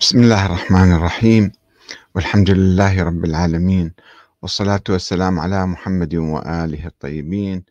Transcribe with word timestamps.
بسم 0.00 0.18
الله 0.18 0.46
الرحمن 0.46 0.92
الرحيم. 0.92 1.52
والحمد 2.14 2.50
لله 2.50 3.02
رب 3.02 3.24
العالمين. 3.24 3.94
والصلاة 4.42 4.82
والسلام 4.88 5.40
على 5.40 5.66
محمد 5.66 6.14
وآله 6.14 6.86
الطيبين. 6.86 7.64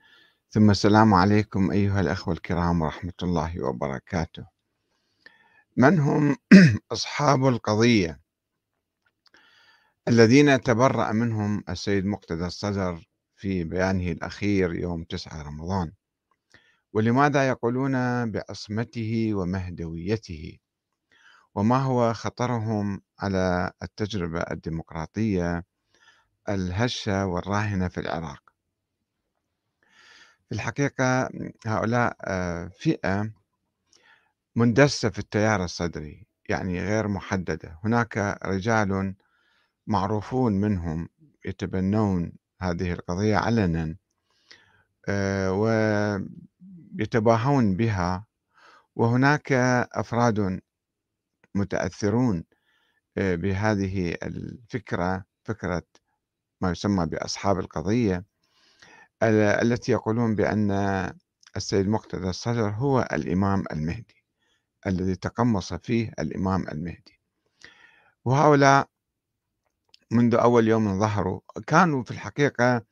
ثم 0.50 0.70
السلام 0.72 1.14
عليكم 1.14 1.72
أيها 1.72 2.02
الأخوة 2.02 2.34
الكرام 2.34 2.82
ورحمة 2.82 3.14
الله 3.24 3.64
وبركاته. 3.64 4.46
من 5.78 6.00
هم 6.00 6.36
أصحاب 6.92 7.48
القضية؟ 7.48 8.20
الذين 10.08 10.62
تبرأ 10.62 11.12
منهم 11.12 11.64
السيد 11.70 12.06
مقتدى 12.06 12.46
الصدر 12.46 13.08
في 13.36 13.64
بيانه 13.64 14.12
الأخير 14.12 14.74
يوم 14.76 15.04
9 15.04 15.42
رمضان. 15.42 15.92
ولماذا 16.94 17.48
يقولون 17.48 17.96
بعصمته 18.32 19.30
ومهدويته؟ 19.34 20.58
وما 21.58 21.78
هو 21.78 22.14
خطرهم 22.14 23.02
على 23.20 23.72
التجربة 23.84 24.40
الديمقراطية 24.40 25.64
الهشة 26.50 27.26
والراهنة 27.26 27.88
في 27.88 28.00
العراق؟ 28.00 28.44
في 30.50 30.56
الحقيقة 30.56 31.30
هؤلاء 31.66 32.18
آه، 32.22 32.72
فئة 32.80 33.32
مندسة 34.56 35.10
في 35.10 35.20
التيار 35.20 35.64
الصدري 35.64 36.28
يعني 36.50 36.82
غير 36.82 37.08
محددة. 37.08 37.80
هناك 37.84 38.38
رجال 38.46 39.16
معروفون 39.88 40.54
منهم 40.54 41.10
يتبنون 41.46 42.32
هذه 42.62 42.94
القضية 42.94 43.38
علنا 43.38 43.96
آه، 45.10 45.52
ويتباهون 46.94 47.76
بها 47.76 48.26
وهناك 48.96 49.52
أفراد 49.94 50.60
متأثرون 51.58 52.44
بهذه 53.18 54.18
الفكرة 54.24 55.26
فكرة 55.44 55.84
ما 56.62 56.72
يسمى 56.72 57.06
بأصحاب 57.06 57.60
القضية 57.60 58.26
التي 59.24 59.92
يقولون 59.92 60.36
بأن 60.36 60.72
السيد 61.56 61.88
مقتدى 61.88 62.30
الصدر 62.30 62.70
هو 62.70 63.08
الإمام 63.14 63.64
المهدي 63.72 64.24
الذي 64.88 65.16
تقمص 65.16 65.74
فيه 65.74 66.14
الإمام 66.20 66.68
المهدي. 66.68 67.20
وهؤلاء 68.26 68.90
منذ 70.12 70.36
أول 70.36 70.68
يوم 70.68 71.00
ظهروا 71.00 71.40
كانوا 71.68 72.04
في 72.04 72.12
الحقيقة 72.12 72.86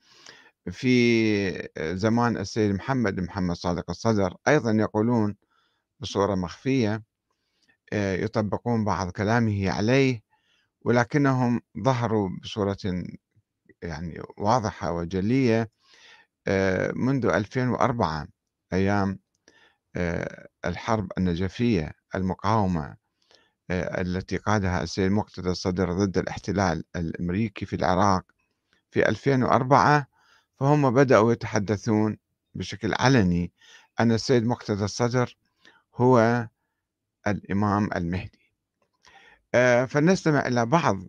في 0.72 1.70
زمان 1.78 2.38
السيد 2.38 2.72
محمد 2.76 3.20
محمد 3.20 3.56
صادق 3.56 3.90
الصدر 3.90 4.38
أيضا 4.48 4.72
يقولون 4.72 5.36
بصورة 6.00 6.36
مخفية 6.36 7.04
يطبقون 7.96 8.86
بعض 8.86 9.10
كلامه 9.10 9.72
عليه 9.72 10.22
ولكنهم 10.82 11.62
ظهروا 11.84 12.30
بصورة 12.44 12.78
يعني 13.82 14.22
واضحة 14.38 14.92
وجلية 14.92 15.70
آه، 16.48 16.92
منذ 16.96 17.26
2004 17.26 18.28
أيام 18.74 19.20
آه، 19.96 20.48
الحرب 20.66 21.12
النجفية 21.18 21.94
المقاومة 22.16 22.98
التي 23.72 24.38
قادها 24.38 24.84
السيد 24.84 25.12
مقتدى 25.12 25.50
الصدر 25.50 25.94
ضد 25.94 26.18
الاحتلال 26.18 26.84
الأمريكي 26.96 27.66
في 27.66 27.76
العراق 27.76 28.26
في 28.92 29.10
2004 29.10 30.08
فهم 30.60 30.94
بدأوا 30.94 31.32
يتحدثون 31.34 32.18
بشكل 32.56 32.94
علني. 33.00 33.52
أن 34.00 34.12
السيد 34.12 34.46
مقتدى 34.46 34.84
الصدر 34.84 35.38
هو 35.96 36.48
الإمام 37.28 37.90
المهدي. 37.96 38.40
آه، 39.56 39.86
فلنستمع 39.86 40.48
إلى 40.48 40.66
بعض 40.66 41.04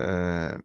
آه، 0.00 0.60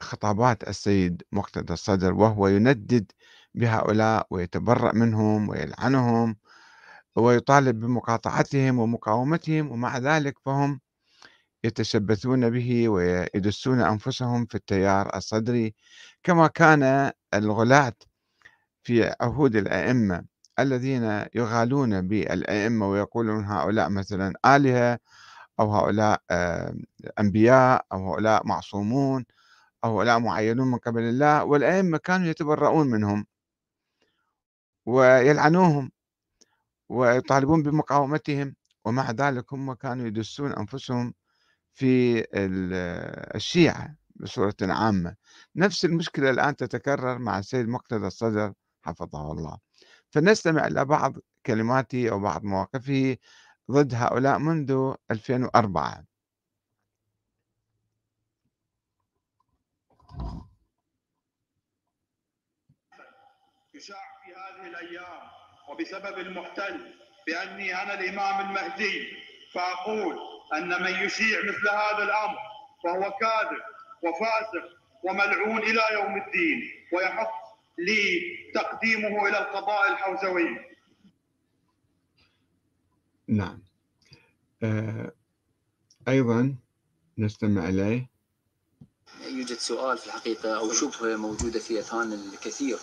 خطابات 0.00 0.68
السيد 0.68 1.22
مقتدى 1.32 1.72
الصدر 1.72 2.14
وهو 2.14 2.48
يندد 2.48 3.12
بهؤلاء 3.54 4.26
ويتبرأ 4.30 4.92
منهم 4.94 5.48
ويلعنهم 5.48 6.36
ويطالب 7.16 7.80
بمقاطعتهم 7.80 8.78
ومقاومتهم 8.78 9.72
ومع 9.72 9.98
ذلك 9.98 10.38
فهم 10.38 10.80
يتشبثون 11.64 12.50
به 12.50 12.88
ويدسون 12.88 13.80
أنفسهم 13.80 14.46
في 14.46 14.54
التيار 14.54 15.16
الصدري 15.16 15.74
كما 16.22 16.46
كان 16.46 17.12
الغلاة 17.34 17.94
في 18.82 19.14
عهود 19.20 19.56
الأئمة 19.56 20.24
الذين 20.58 21.24
يغالون 21.34 22.08
بالأئمة 22.08 22.90
ويقولون 22.90 23.44
هؤلاء 23.44 23.88
مثلا 23.88 24.32
آلهة 24.46 24.98
أو 25.60 25.72
هؤلاء 25.74 26.22
آه، 26.30 26.74
أنبياء 27.20 27.86
أو 27.92 28.12
هؤلاء 28.12 28.46
معصومون 28.46 29.24
أو 29.84 29.98
هؤلاء 29.98 30.18
معينون 30.20 30.68
من 30.70 30.78
قبل 30.78 31.02
الله 31.02 31.44
والأئمة 31.44 31.98
كانوا 31.98 32.26
يتبرؤون 32.28 32.86
منهم 32.86 33.26
ويلعنوهم 34.86 35.90
ويطالبون 36.88 37.62
بمقاومتهم 37.62 38.54
ومع 38.84 39.10
ذلك 39.10 39.52
هم 39.52 39.72
كانوا 39.74 40.06
يدسون 40.06 40.52
أنفسهم 40.52 41.14
في 41.74 42.24
الشيعة 43.36 43.96
بصورة 44.16 44.56
عامة. 44.62 45.16
نفس 45.56 45.84
المشكلة 45.84 46.30
الآن 46.30 46.56
تتكرر 46.56 47.18
مع 47.18 47.38
السيد 47.38 47.68
مقتدى 47.68 48.06
الصدر 48.06 48.52
حفظه 48.82 49.32
الله. 49.32 49.58
فنستمع 50.14 50.66
إلى 50.66 50.84
بعض 50.84 51.14
كلماته 51.46 52.10
أو 52.10 52.20
بعض 52.20 52.44
مواقفه 52.44 53.16
ضد 53.70 53.94
هؤلاء 53.94 54.38
منذ 54.38 54.94
2004 55.10 56.04
يشاع 63.74 63.96
في 64.24 64.30
هذه 64.32 64.66
الأيام 64.66 65.22
وبسبب 65.68 66.18
المحتل 66.18 66.94
بأني 67.26 67.82
أنا 67.82 67.94
الإمام 67.94 68.40
المهدي 68.40 69.08
فأقول 69.54 70.18
أن 70.54 70.68
من 70.82 71.04
يشيع 71.04 71.38
مثل 71.38 71.68
هذا 71.68 72.02
الأمر 72.04 72.38
فهو 72.84 73.10
كاذب 73.18 73.62
وفاسق 74.02 74.78
وملعون 75.02 75.58
إلى 75.58 75.82
يوم 75.92 76.16
الدين 76.16 76.60
ويحق 76.92 77.43
لتقديمه 77.78 79.28
إلى 79.28 79.38
القضاء 79.38 79.92
الحوزوي. 79.92 80.74
نعم. 83.28 83.62
آه 84.62 85.12
أيضا 86.08 86.54
نستمع 87.18 87.68
إليه. 87.68 88.10
يوجد 89.28 89.56
سؤال 89.56 89.98
في 89.98 90.06
الحقيقة 90.06 90.58
أو 90.58 90.72
شبهة 90.72 91.16
موجودة 91.16 91.60
في 91.60 91.78
أذهان 91.78 92.12
الكثير 92.12 92.78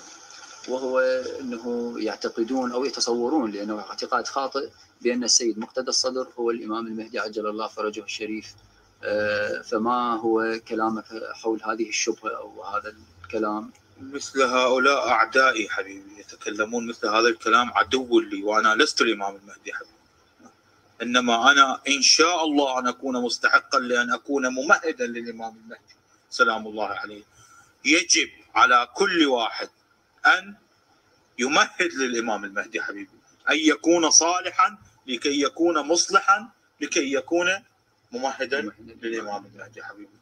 وهو 0.70 1.00
أنه 1.40 1.96
يعتقدون 2.00 2.72
أو 2.72 2.86
يتصورون 2.86 3.52
لأنه 3.52 3.80
اعتقاد 3.80 4.28
خاطئ 4.28 4.70
بأن 5.02 5.24
السيد 5.24 5.60
مقتدى 5.60 5.90
الصدر 5.90 6.28
هو 6.40 6.52
الإمام 6.52 6.88
المهدي 6.88 7.20
عجل 7.20 7.48
الله 7.48 7.68
فرجه 7.68 8.04
الشريف. 8.04 8.56
آه، 9.04 9.62
فما 9.62 10.16
هو 10.16 10.60
كلامك 10.68 11.06
حول 11.34 11.62
هذه 11.64 11.90
الشبهة 11.90 12.38
أو 12.38 12.64
هذا 12.64 12.96
الكلام؟ 13.24 13.72
مثل 14.02 14.42
هؤلاء 14.42 15.10
أعدائي 15.10 15.70
حبيبي 15.70 16.20
يتكلمون 16.20 16.88
مثل 16.88 17.08
هذا 17.08 17.28
الكلام 17.28 17.72
عدو 17.74 18.20
لي 18.20 18.44
وأنا 18.44 18.76
لست 18.76 19.02
الإمام 19.02 19.36
المهدي 19.36 19.74
حبيبي. 19.74 19.92
إنما 21.02 21.52
أنا 21.52 21.82
إن 21.88 22.02
شاء 22.02 22.44
الله 22.46 22.80
أن 22.80 22.88
أكون 22.88 23.24
مستحقا 23.24 23.80
لأن 23.80 24.14
أكون 24.14 24.48
ممهدا 24.48 25.06
للإمام 25.08 25.56
المهدي. 25.56 25.96
سلام 26.30 26.68
الله 26.68 26.88
عليه. 26.88 27.24
يجب 27.86 28.30
على 28.56 28.88
كل 28.94 29.26
واحد 29.26 29.70
أن 30.26 30.56
يمهد 31.40 31.94
للإمام 31.94 32.46
المهدي 32.46 32.82
حبيبي. 32.82 33.18
أن 33.50 33.56
يكون 33.56 34.10
صالحا 34.10 34.78
لكي 35.08 35.42
يكون 35.42 35.80
مصلحا 35.88 36.50
لكي 36.82 37.14
يكون 37.14 37.50
ممهدا 38.12 38.62
للإمام 39.02 39.46
المهدي 39.46 39.84
حبيبي. 39.84 40.22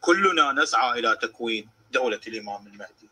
كلنا 0.00 0.52
نسعى 0.52 0.98
إلى 0.98 1.18
تكوين 1.22 1.68
دولة 1.92 2.20
الإمام 2.26 2.66
المهدي. 2.66 3.08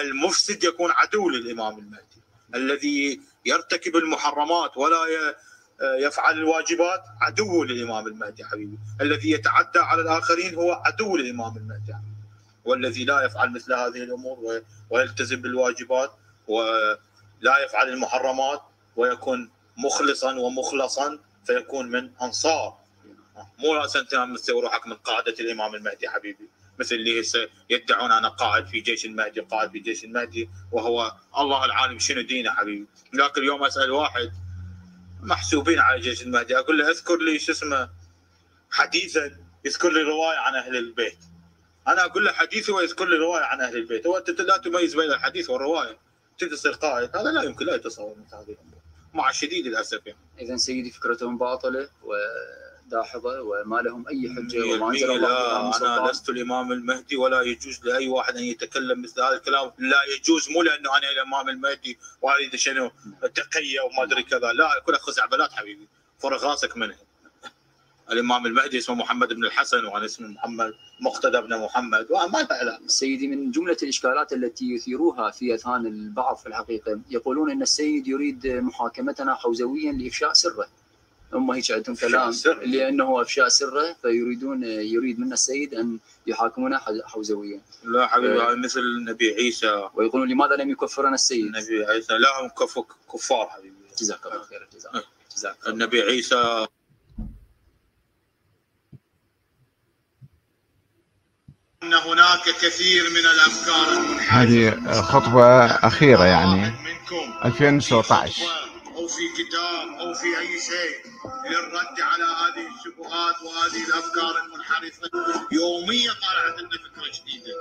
المفسد 0.00 0.64
يكون 0.64 0.90
عدو 0.90 1.30
للإمام 1.30 1.78
المهدي. 1.78 2.20
الذي 2.54 3.20
يرتكب 3.46 3.96
المحرمات 3.96 4.76
ولا 4.76 4.98
يفعل 5.98 6.34
الواجبات 6.34 7.02
عدو 7.20 7.64
للإمام 7.64 8.06
المهدي 8.06 8.44
حبيبي. 8.44 8.78
الذي 9.00 9.30
يتعدى 9.30 9.78
على 9.78 10.02
الآخرين 10.02 10.54
هو 10.54 10.72
عدو 10.72 11.16
للإمام 11.16 11.56
المهدي 11.56 11.94
حبيبي. 11.94 12.14
والذي 12.64 13.04
لا 13.04 13.22
يفعل 13.24 13.52
مثل 13.52 13.72
هذه 13.72 14.02
الأمور 14.02 14.62
ويلتزم 14.90 15.42
بالواجبات 15.42 16.12
ولا 16.48 17.58
يفعل 17.64 17.88
المحرمات 17.88 18.62
ويكون 18.96 19.50
مخلصا 19.76 20.34
ومخلصا 20.34 21.18
فيكون 21.46 21.90
من 21.90 22.10
أنصار. 22.22 22.78
مو 23.58 23.74
راسا 23.74 24.02
تسوي 24.02 24.62
روحك 24.62 24.86
من 24.86 24.94
قاعدة 24.94 25.34
الإمام 25.40 25.74
المهدي 25.74 26.08
حبيبي. 26.08 26.48
مثل 26.78 26.94
اللي 26.94 27.20
هسه 27.20 27.48
يدعون 27.70 28.12
أنا 28.12 28.28
قائد 28.28 28.66
في 28.66 28.80
جيش 28.80 29.04
المهدي 29.04 29.40
قائد 29.40 29.70
في 29.70 29.78
جيش 29.78 30.04
المهدي 30.04 30.50
وهو 30.72 31.16
الله 31.38 31.64
العالم 31.64 31.98
شنو 31.98 32.20
دينه 32.20 32.50
حبيبي؟ 32.50 32.86
لكن 33.12 33.40
اليوم 33.40 33.64
أسأل 33.64 33.90
واحد 33.90 34.32
محسوبين 35.22 35.78
على 35.78 36.00
جيش 36.00 36.22
المهدي 36.22 36.58
أقول 36.58 36.78
له 36.78 36.90
اذكر 36.90 37.18
لي 37.18 37.38
شو 37.38 37.52
اسمه 37.52 37.90
حديثا 38.70 39.36
يذكر 39.64 39.92
لي 39.92 40.02
رواية 40.02 40.38
عن 40.38 40.54
أهل 40.54 40.76
البيت. 40.76 41.18
أنا 41.88 42.04
أقول 42.04 42.24
له 42.24 42.32
حديثي 42.32 42.72
ويذكر 42.72 43.08
لي 43.08 43.16
رواية 43.16 43.44
عن 43.44 43.60
أهل 43.60 43.76
البيت. 43.76 44.06
هو 44.06 44.16
انت 44.16 44.40
لا 44.40 44.56
تميز 44.56 44.96
بين 44.96 45.12
الحديث 45.12 45.50
والرواية. 45.50 45.98
تصير 46.38 46.72
قائد. 46.72 47.16
هذا 47.16 47.30
لا 47.30 47.42
يمكن 47.42 47.66
لا 47.66 47.74
يتصور 47.74 48.16
مثل 48.18 48.36
هذه 48.36 48.42
الأمور. 48.42 48.78
مع 49.14 49.30
شديد 49.30 49.66
الاسف 49.66 50.06
يعني. 50.06 50.18
اذا 50.38 50.56
سيدي 50.56 50.90
فكرتهم 50.90 51.38
باطلة 51.38 51.88
وداحضه 52.86 53.40
وما 53.40 53.76
لهم 53.76 54.08
أي 54.08 54.34
حجة 54.36 54.64
وما 54.64 54.90
أنزل 54.90 55.08
لا 55.08 55.16
الله 55.16 55.76
أنا 55.76 56.10
لست 56.10 56.28
الإمام 56.28 56.72
المهدي 56.72 57.16
ولا 57.16 57.42
يجوز 57.42 57.80
لأي 57.84 58.08
واحد 58.08 58.36
أن 58.36 58.42
يتكلم 58.42 59.02
مثل 59.02 59.22
هذا 59.22 59.36
الكلام. 59.36 59.70
لا 59.78 59.98
يجوز 60.16 60.50
مو 60.50 60.62
لأنه 60.62 60.98
أنا 60.98 61.10
الإمام 61.10 61.48
المهدي 61.48 61.98
وأريد 62.22 62.56
شنو 62.56 62.90
تقية 63.22 63.80
وما 63.80 64.02
أدري 64.02 64.22
كذا. 64.22 64.52
لا 64.52 64.82
كلها 64.86 64.98
خزعبلات 64.98 65.52
حبيبي. 65.52 65.88
فرغ 66.18 66.46
راسك 66.46 66.76
منها. 66.76 66.98
الإمام 68.10 68.46
المهدي 68.46 68.78
اسمه 68.78 68.94
محمد 68.94 69.32
بن 69.32 69.44
الحسن 69.44 69.84
وأنا 69.84 70.04
اسمي 70.04 70.28
محمد 70.28 70.74
مقتدى 71.00 71.40
بن 71.40 71.58
محمد 71.58 72.06
وما 72.10 72.46
علاقه 72.50 72.80
سيدي 72.86 73.28
من 73.28 73.50
جملة 73.50 73.76
الإشكالات 73.82 74.32
التي 74.32 74.74
يثيروها 74.74 75.30
في 75.30 75.54
أذهان 75.54 75.86
البعض 75.86 76.36
في 76.36 76.46
الحقيقة 76.46 77.00
يقولون 77.10 77.50
أن 77.50 77.62
السيد 77.62 78.08
يريد 78.08 78.46
محاكمتنا 78.46 79.34
حوزويا 79.34 79.92
لإفشاء 79.92 80.32
سره. 80.32 80.68
هم 81.34 81.50
هيك 81.50 81.70
عندهم 81.70 81.96
كلام 81.96 82.32
لأنه 82.62 83.22
أفشاء 83.22 83.48
سرة 83.48 83.96
فيريدون 84.02 84.64
يريد 84.64 85.20
منا 85.20 85.34
السيد 85.34 85.74
أن 85.74 85.98
يحاكمنا 86.26 86.80
حوزويا. 87.04 87.60
لا 87.84 88.06
حبيبي 88.06 88.40
آه. 88.40 88.54
مثل 88.54 88.80
النبي 88.80 89.34
عيسى. 89.34 89.88
ويقولون 89.94 90.28
لماذا 90.28 90.56
لم 90.56 90.70
يكفرنا 90.70 91.14
السيد؟ 91.14 91.44
النبي 91.44 91.84
عيسى 91.84 92.12
لا 92.12 92.28
هم 92.40 92.50
كفار 93.12 93.46
حبيبي. 93.46 93.74
جزاك 93.98 94.26
الله 94.26 94.42
خير 94.42 94.68
آه. 94.94 95.02
جزاك 95.36 95.56
الله. 95.62 95.74
النبي 95.74 96.02
عيسى. 96.02 96.66
إن 101.82 101.94
هناك 101.94 102.42
كثير 102.62 103.10
من 103.10 103.16
الأفكار 103.16 103.88
هذه 104.28 104.92
خطبه 105.02 105.64
أخيرة 105.64 106.24
يعني. 106.24 106.72
2019 107.44 108.42
أو 108.94 109.08
في 109.08 109.28
كتاب 109.38 109.88
أو 109.88 110.14
في 110.14 110.38
أي 110.38 110.60
شيء 110.60 110.96
للرد 111.50 112.00
على 112.00 112.24
هذه 112.24 112.66
الشبهات 112.74 113.42
وهذه 113.42 113.84
الأفكار 113.88 114.44
المنحرفة. 114.44 115.10
يوميا 115.52 116.12
طالعت 116.12 116.58
لنا 116.60 116.70
فكرة 116.70 117.10
جديدة. 117.14 117.54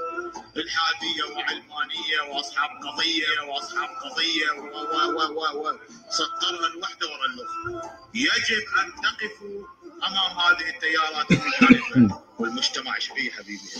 الحادية 0.57 1.23
وعلمانية 1.23 2.21
وأصحاب 2.29 2.69
قضية 2.69 3.41
وأصحاب 3.49 3.89
قضية 3.89 4.51
و 4.51 4.65
و 4.65 5.17
و 5.17 5.39
و 5.39 5.67
و 5.67 5.79
سطرها 6.09 6.67
الوحدة 6.67 7.07
ورا 7.07 7.25
الاخرى 7.25 7.91
يجب 8.13 8.63
أن 8.79 8.93
تقفوا 9.03 9.67
أمام 10.07 10.37
هذه 10.39 10.69
التيارات 10.75 11.31
المنحرفة. 11.31 12.23
والمجتمع 12.39 12.99
شبيه 12.99 13.31
حبيبي؟ 13.31 13.71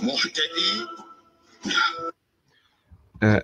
مهتدي. 0.00 0.86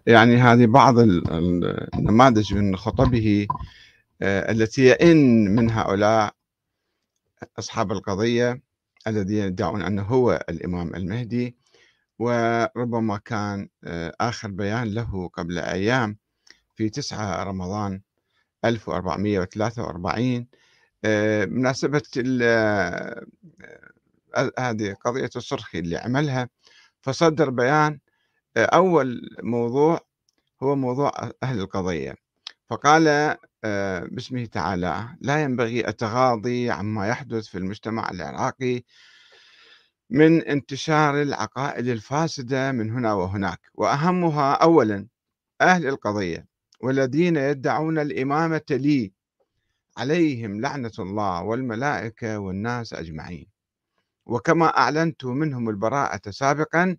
يعني 0.07 0.37
هذه 0.37 0.67
بعض 0.67 0.99
ال- 0.99 1.31
ال- 1.33 1.95
النماذج 1.95 2.55
من 2.55 2.77
خطبه 2.77 3.47
آه، 4.23 4.53
التي 4.53 4.83
يئن 4.85 5.45
من 5.55 5.71
هؤلاء 5.71 6.35
أصحاب 7.59 7.93
القضية 7.93 8.63
الذين 9.07 9.45
يدعون 9.45 9.83
أنه 9.83 10.03
هو 10.03 10.45
الإمام 10.49 10.95
المهدي 10.95 11.57
وربما 12.19 13.17
كان 13.25 13.69
آه، 13.85 14.15
آخر 14.21 14.49
بيان 14.51 14.95
له 14.95 15.29
قبل 15.29 15.59
أيام 15.59 16.17
في 16.75 16.89
9 16.91 17.43
رمضان 17.45 18.01
1443 18.65 20.47
آه، 21.05 21.45
بمناسبة 21.45 22.03
ال- 22.17 22.41
آه، 22.43 23.27
آه، 24.37 24.53
هذه 24.59 24.93
قضية 25.05 25.31
الصرخي 25.37 25.79
اللي 25.79 25.97
عملها 25.97 26.49
فصدر 27.01 27.51
بيان 27.51 27.93
آه، 27.93 27.99
أول 28.57 29.29
موضوع 29.43 30.01
هو 30.63 30.77
موضوع 30.77 31.13
أهل 31.43 31.61
القضية. 31.61 32.17
فقال 32.71 33.37
آه، 33.65 34.01
باسمه 34.05 34.45
تعالى 34.45 35.09
لا 35.21 35.43
ينبغي 35.43 35.89
التغاضي 35.89 36.71
عما 36.71 37.09
يحدث 37.09 37.47
في 37.47 37.59
المجتمع 37.59 38.11
العراقي 38.11 38.83
من 40.11 40.43
انتشار 40.43 41.23
العقائد 41.23 41.89
الفاسدة 41.89 42.73
من 42.73 42.91
هنا 42.91 43.13
وهناك. 43.15 43.61
وأهمها 43.75 44.53
أولا 44.53 45.07
أهل 45.61 45.87
القضية 45.87 46.47
والذين 46.81 47.37
يدعون 47.37 47.99
الإمامة 47.99 48.63
لي 48.71 49.13
عليهم 49.97 50.61
لعنة 50.61 50.93
الله 50.99 51.43
والملائكة 51.43 52.39
والناس 52.39 52.93
أجمعين. 52.93 53.47
وكما 54.27 54.67
أعلنت 54.79 55.25
منهم 55.25 55.69
البراءة 55.69 56.31
سابقا 56.31 56.97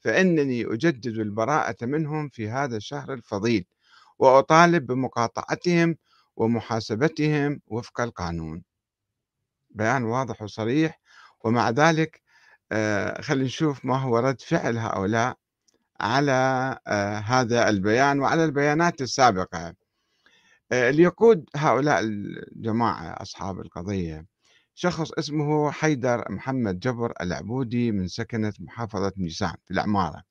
فإنني 0.00 0.64
أجدد 0.64 1.06
البراءة 1.18 1.76
منهم 1.82 2.28
في 2.28 2.48
هذا 2.50 2.76
الشهر 2.76 3.12
الفضيل 3.12 3.64
وأطالب 4.18 4.86
بمقاطعتهم 4.86 5.96
ومحاسبتهم 6.36 7.60
وفق 7.66 8.00
القانون. 8.00 8.62
بيان 9.70 10.04
واضح 10.04 10.42
وصريح 10.42 11.00
ومع 11.44 11.70
ذلك 11.70 12.22
آه، 12.72 13.20
خلينا 13.20 13.44
نشوف 13.44 13.84
ما 13.84 13.96
هو 13.96 14.18
رد 14.18 14.40
فعل 14.40 14.78
هؤلاء 14.78 15.36
على 16.00 16.32
آه، 16.86 17.18
هذا 17.18 17.68
البيان 17.68 18.20
وعلى 18.20 18.44
البيانات 18.44 19.00
السابقة. 19.02 19.74
آه، 20.72 20.90
اللي 20.90 21.02
يقود 21.02 21.44
هؤلاء 21.56 22.00
الجماعة 22.00 23.22
أصحاب 23.22 23.60
القضية 23.60 24.26
شخص 24.80 25.12
اسمه 25.12 25.70
حيدر 25.70 26.24
محمد 26.32 26.80
جبر 26.80 27.12
العبودي 27.20 27.92
من 27.92 28.08
سكنة 28.08 28.52
محافظة 28.60 29.12
ميسان 29.16 29.54
في 29.66 29.70
العمارة. 29.70 30.22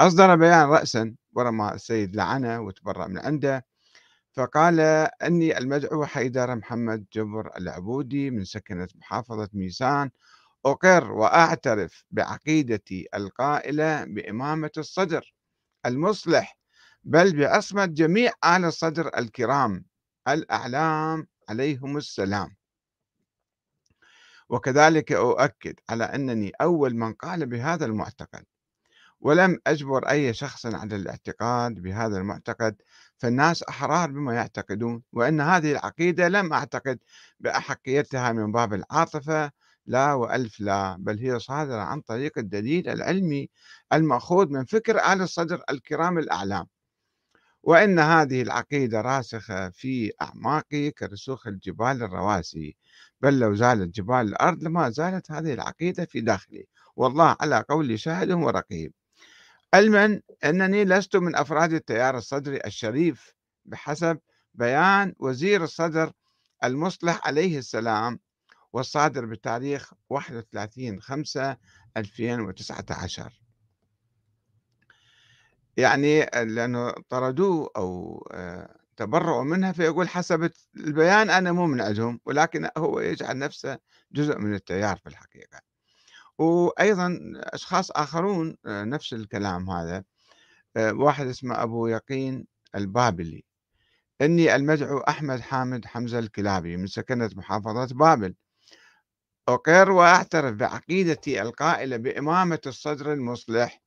أصدر 0.00 0.36
بيان 0.36 0.68
رأسا 0.68 1.14
ورمى 1.32 1.72
السيد 1.74 2.16
لعنه 2.16 2.60
وتبرأ 2.60 3.06
من 3.06 3.18
عنده 3.18 3.66
فقال 4.32 4.80
أني 5.22 5.58
المدعو 5.58 6.04
حيدر 6.06 6.56
محمد 6.56 7.06
جبر 7.14 7.50
العبودي 7.58 8.30
من 8.30 8.44
سكنة 8.44 8.88
محافظة 8.94 9.48
ميسان 9.52 10.10
أقر 10.66 11.12
وأعترف 11.12 12.04
بعقيدتي 12.10 13.08
القائلة 13.14 14.04
بإمامة 14.04 14.70
الصدر 14.78 15.34
المصلح 15.86 16.58
بل 17.04 17.38
بعصمة 17.38 17.86
جميع 17.86 18.32
آل 18.44 18.64
الصدر 18.64 19.10
الكرام. 19.18 19.84
الأعلام 20.28 21.26
عليهم 21.48 21.96
السلام. 21.96 22.56
وكذلك 24.48 25.12
أؤكد 25.12 25.74
على 25.90 26.04
أنني 26.04 26.52
أول 26.60 26.96
من 26.96 27.12
قال 27.14 27.46
بهذا 27.46 27.86
المعتقد 27.86 28.44
ولم 29.20 29.58
أجبر 29.66 30.10
أي 30.10 30.34
شخص 30.34 30.66
على 30.66 30.96
الاعتقاد 30.96 31.74
بهذا 31.74 32.16
المعتقد 32.18 32.76
فالناس 33.18 33.62
أحرار 33.62 34.10
بما 34.10 34.34
يعتقدون 34.34 35.02
وأن 35.12 35.40
هذه 35.40 35.72
العقيدة 35.72 36.28
لم 36.28 36.52
أعتقد 36.52 36.98
بأحقيتها 37.40 38.32
من 38.32 38.52
باب 38.52 38.74
العاطفة 38.74 39.50
لا 39.86 40.12
وألف 40.12 40.60
لا 40.60 40.96
بل 40.98 41.18
هي 41.18 41.38
صادرة 41.38 41.80
عن 41.80 42.00
طريق 42.00 42.38
الدليل 42.38 42.88
العلمي 42.88 43.50
المأخوذ 43.92 44.48
من 44.48 44.64
فكر 44.64 44.98
آل 44.98 45.22
الصدر 45.22 45.62
الكرام 45.70 46.18
الأعلام. 46.18 46.66
وإن 47.66 47.98
هذه 47.98 48.42
العقيدة 48.42 49.00
راسخة 49.00 49.70
في 49.70 50.12
أعماقي 50.22 50.90
كرسوخ 50.90 51.46
الجبال 51.46 52.02
الرواسي. 52.02 52.76
بل 53.20 53.38
لو 53.38 53.54
زالت 53.54 53.94
جبال 53.96 54.20
الأرض 54.20 54.62
لما 54.62 54.90
زالت 54.90 55.30
هذه 55.30 55.54
العقيدة 55.54 56.04
في 56.04 56.20
داخلي. 56.20 56.66
والله 56.96 57.36
على 57.40 57.64
قولي 57.68 57.96
شاهد 57.98 58.30
ورقيب. 58.30 58.92
علما 59.74 60.20
أنني 60.44 60.84
لست 60.84 61.16
من 61.16 61.36
أفراد 61.36 61.72
التيار 61.72 62.18
الصدري 62.18 62.60
الشريف 62.66 63.34
بحسب 63.64 64.18
بيان 64.54 65.14
وزير 65.18 65.64
الصدر 65.64 66.12
المصلح 66.64 67.26
عليه 67.26 67.58
السلام 67.58 68.18
والصادر 68.72 69.24
بتاريخ 69.26 69.92
31 70.10 71.00
5 71.00 71.56
2019 71.96 73.45
يعني 75.76 76.24
لأنه 76.34 76.90
طردوه 77.08 77.70
أو 77.76 78.18
آه، 78.32 78.76
تبرؤوا 78.96 79.44
منها 79.44 79.72
فيقول 79.72 80.08
حسب 80.08 80.50
البيان 80.76 81.30
أنا 81.30 81.52
مو 81.52 81.66
من 81.66 81.80
عندهم 81.80 82.20
ولكن 82.26 82.68
هو 82.78 83.00
يجعل 83.00 83.38
نفسه 83.38 83.78
جزء 84.12 84.38
من 84.38 84.54
التيار 84.54 84.96
في 84.96 85.06
الحقيقة. 85.08 85.60
وأيضا 86.38 87.18
أشخاص 87.36 87.90
آخرون 87.90 88.56
آه، 88.66 88.84
نفس 88.84 89.12
الكلام 89.12 89.70
هذا 89.70 90.04
آه، 90.76 90.92
واحد 90.92 91.26
اسمه 91.26 91.62
أبو 91.62 91.86
يقين 91.86 92.46
البابلي. 92.74 93.44
إني 94.22 94.56
المدعو 94.56 94.98
أحمد 94.98 95.40
حامد 95.40 95.84
حمزة 95.86 96.18
الكلابي 96.18 96.76
من 96.76 96.86
سكنة 96.86 97.30
محافظة 97.36 97.86
بابل. 97.94 98.34
أقر 99.48 99.90
وأعترف 99.90 100.54
بعقيدتي 100.54 101.42
القائلة 101.42 101.96
بإمامة 101.96 102.60
الصدر 102.66 103.12
المصلح 103.12 103.85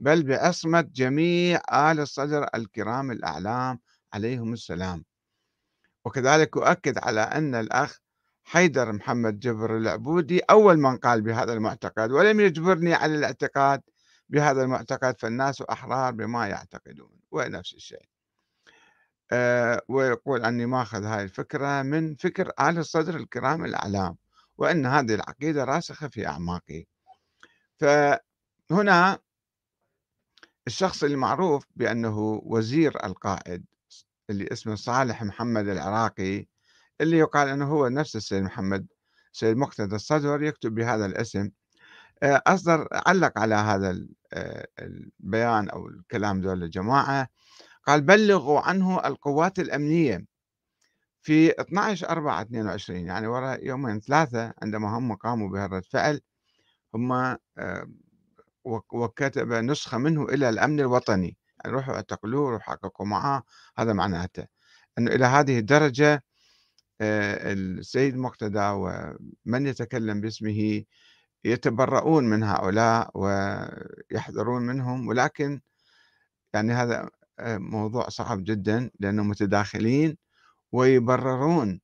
بل 0.00 0.22
بعصمة 0.22 0.80
جميع 0.80 1.60
آل 1.72 2.00
الصدر 2.00 2.48
الكرام 2.54 3.10
الأعلام 3.10 3.80
عليهم 4.12 4.52
السلام. 4.52 5.04
وكذلك 6.04 6.56
أؤكد 6.56 6.98
على 6.98 7.20
أن 7.20 7.54
الأخ 7.54 7.98
حيدر 8.44 8.92
محمد 8.92 9.38
جبر 9.38 9.76
العبودي 9.76 10.40
أول 10.40 10.76
من 10.76 10.96
قال 10.96 11.22
بهذا 11.22 11.52
المعتقد 11.52 12.10
ولم 12.10 12.40
يجبرني 12.40 12.94
على 12.94 13.14
الاعتقاد 13.14 13.82
بهذا 14.28 14.62
المعتقد 14.62 15.20
فالناس 15.20 15.62
أحرار 15.62 16.12
بما 16.12 16.46
يعتقدون 16.48 17.20
ونفس 17.30 17.74
الشيء. 17.74 18.08
أه 19.32 19.82
ويقول 19.88 20.44
أني 20.44 20.66
ماخذ 20.66 21.04
هاي 21.04 21.22
الفكرة 21.24 21.82
من 21.82 22.14
فكر 22.14 22.52
أهل 22.58 22.78
الصدر 22.78 23.16
الكرام 23.16 23.64
الأعلام 23.64 24.16
وأن 24.58 24.86
هذه 24.86 25.14
العقيدة 25.14 25.64
راسخة 25.64 26.08
في 26.08 26.26
أعماقي. 26.26 26.86
فهنا 27.80 29.18
الشخص 30.66 31.04
المعروف 31.04 31.64
بأنه 31.76 32.40
وزير 32.44 33.04
القائد 33.06 33.64
اللي 34.30 34.48
اسمه 34.52 34.74
صالح 34.74 35.22
محمد 35.22 35.68
العراقي 35.68 36.46
اللي 37.00 37.18
يقال 37.18 37.48
أنه 37.48 37.68
هو 37.72 37.88
نفس 37.88 38.16
السيد 38.16 38.42
محمد 38.42 38.86
سيد 39.32 39.56
مقتدى 39.56 39.96
الصدر 39.96 40.42
يكتب 40.42 40.74
بهذا 40.74 41.06
الاسم. 41.06 41.50
آه، 42.22 42.42
أصدر 42.46 42.88
علق 42.92 43.38
على 43.38 43.54
هذا 43.54 43.98
آه، 44.32 44.66
البيان 44.78 45.68
أو 45.68 45.88
الكلام 45.88 46.40
دول 46.40 46.62
الجماعة. 46.62 47.28
قال 47.86 48.00
بلغوا 48.00 48.60
عنه 48.60 49.06
القوات 49.06 49.58
الأمنية 49.58 50.24
في 51.22 51.60
12 51.60 52.08
4 52.10 52.42
22 52.42 53.06
يعني 53.06 53.26
وراء 53.26 53.66
يومين 53.66 54.00
ثلاثة 54.00 54.54
عندما 54.62 54.98
هم 54.98 55.14
قاموا 55.14 55.48
بهذا 55.48 55.80
فعل 55.80 56.20
هم 56.94 57.12
آه، 57.12 57.38
وكتب 58.64 59.52
نسخة 59.52 59.98
منه 59.98 60.24
إلى 60.24 60.48
الأمن 60.48 60.80
الوطني. 60.80 61.36
يعني 61.64 61.76
روحوا 61.76 61.94
اعتقلوه 61.94 62.50
روحوا 62.50 62.74
حققوا 62.74 63.06
معه 63.06 63.42
هذا 63.78 63.92
معناته 63.92 64.46
أنه 64.98 65.10
إلى 65.12 65.24
هذه 65.26 65.58
الدرجة 65.58 66.24
السيد 67.02 68.16
مقتدى 68.16 68.58
ومن 68.60 69.66
يتكلم 69.66 70.20
باسمه 70.20 70.84
يتبرؤون 71.44 72.24
من 72.24 72.42
هؤلاء 72.42 73.10
ويحذرون 73.14 74.62
منهم. 74.62 75.08
ولكن 75.08 75.60
يعني 76.54 76.72
هذا 76.72 77.10
آه، 77.38 77.58
موضوع 77.58 78.08
صعب 78.08 78.44
جدا 78.44 78.90
لأنهم 79.00 79.28
متداخلين 79.28 80.16
ويبررون 80.72 81.80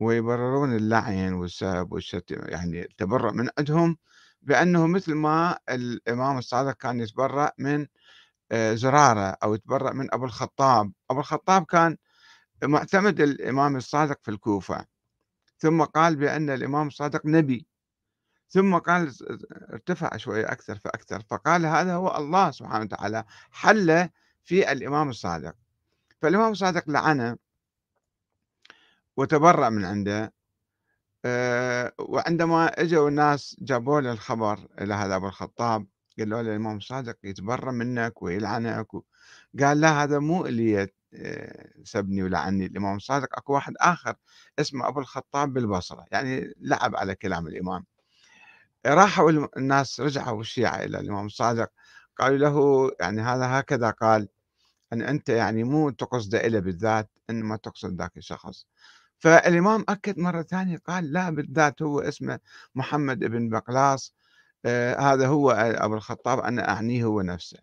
ويبررون 0.00 0.76
اللعن 0.76 1.32
والسب 1.32 1.88
والشتم 1.92 2.36
يعني 2.48 2.82
التبرؤ 2.82 3.32
من 3.32 3.48
عندهم 3.58 3.96
بأنه 4.44 4.86
مثل 4.86 5.14
ما 5.14 5.58
الإمام 5.68 6.38
الصادق 6.38 6.72
كان 6.72 7.00
يتبرأ 7.00 7.52
من 7.58 7.86
آه، 8.52 8.74
زرارة 8.74 9.36
أو 9.42 9.54
يتبرأ 9.54 9.92
من 9.92 10.14
أبو 10.14 10.24
الخطاب. 10.24 10.92
أبو 11.10 11.20
الخطاب 11.20 11.64
كان 11.64 11.96
معتمد 12.62 13.20
الإمام 13.20 13.76
الصادق 13.76 14.18
في 14.22 14.30
الكوفة. 14.30 14.84
ثم 15.58 15.82
قال 15.84 16.16
بأن 16.16 16.50
الإمام 16.50 16.86
الصادق 16.86 17.26
نبي. 17.26 17.66
ثم 18.48 18.78
قال 18.78 19.12
ارتفع 19.72 20.16
شوية 20.16 20.52
أكثر 20.52 20.78
فأكثر. 20.78 21.22
فقال 21.30 21.66
هذا 21.66 21.94
هو 21.94 22.16
الله 22.16 22.50
سبحانه 22.50 22.84
وتعالى. 22.84 23.24
حل 23.50 24.08
في 24.44 24.72
الإمام 24.72 25.08
الصادق. 25.08 25.54
فالإمام 26.22 26.52
الصادق 26.52 26.90
لعنه 26.90 27.36
وتبرأ 29.16 29.68
من 29.68 29.84
عنده. 29.84 30.32
وعندما 31.98 32.66
إجوا 32.66 33.08
الناس 33.08 33.56
جابوا 33.60 34.00
له 34.00 34.12
الخبر 34.12 34.68
إلى 34.80 34.94
هذا 34.94 35.16
أبو 35.16 35.26
الخطاب 35.26 35.86
قالوا 36.18 36.42
له 36.42 36.50
الامام 36.50 36.76
الصادق 36.76 37.16
يتبرى 37.24 37.72
منك 37.72 38.22
ويلعنك 38.22 38.86
قال 39.60 39.80
لا 39.80 40.02
هذا 40.02 40.18
مو 40.18 40.46
اللي 40.46 40.88
آه، 41.14 41.70
سبني 41.84 42.22
ولعني 42.22 42.66
الامام 42.66 42.96
الصادق 42.96 43.38
أكو 43.38 43.52
واحد 43.54 43.74
آخر 43.80 44.14
اسمه 44.58 44.88
أبو 44.88 45.00
الخطاب 45.00 45.52
بالبصرة 45.52 46.04
يعني 46.12 46.54
لعب 46.60 46.96
على 46.96 47.14
كلام 47.14 47.46
الإمام. 47.46 47.84
راحوا 48.86 49.30
الناس 49.56 50.00
رجعوا 50.00 50.40
الشيعة 50.40 50.76
إلى 50.84 51.00
الإمام 51.00 51.26
الصادق 51.26 51.70
قالوا 52.18 52.38
له 52.38 52.90
يعني 53.00 53.22
هذا 53.22 53.60
هكذا 53.60 53.90
قال 53.90 54.28
أن 54.92 55.02
أنت 55.02 55.28
يعني 55.28 55.64
مو 55.64 55.90
تقصد 55.90 56.34
إلى 56.34 56.60
بالذات 56.60 57.10
إنما 57.30 57.56
تقصد 57.56 57.98
ذاك 57.98 58.16
الشخص. 58.16 58.66
فالإمام 59.18 59.84
أكد 59.88 60.18
مرة 60.18 60.42
ثانية 60.42 60.78
قال 60.86 61.12
لا 61.12 61.30
بالذات 61.30 61.82
هو 61.82 62.00
اسمه 62.00 62.40
محمد 62.74 63.18
بن 63.18 63.48
بقلاص 63.48 64.14
آه 64.64 64.96
هذا 65.00 65.26
هو 65.26 65.50
أبو 65.50 65.94
الخطاب 65.94 66.38
أنا 66.40 66.68
أعنيه 66.70 67.04
هو 67.04 67.22
نفسه. 67.22 67.58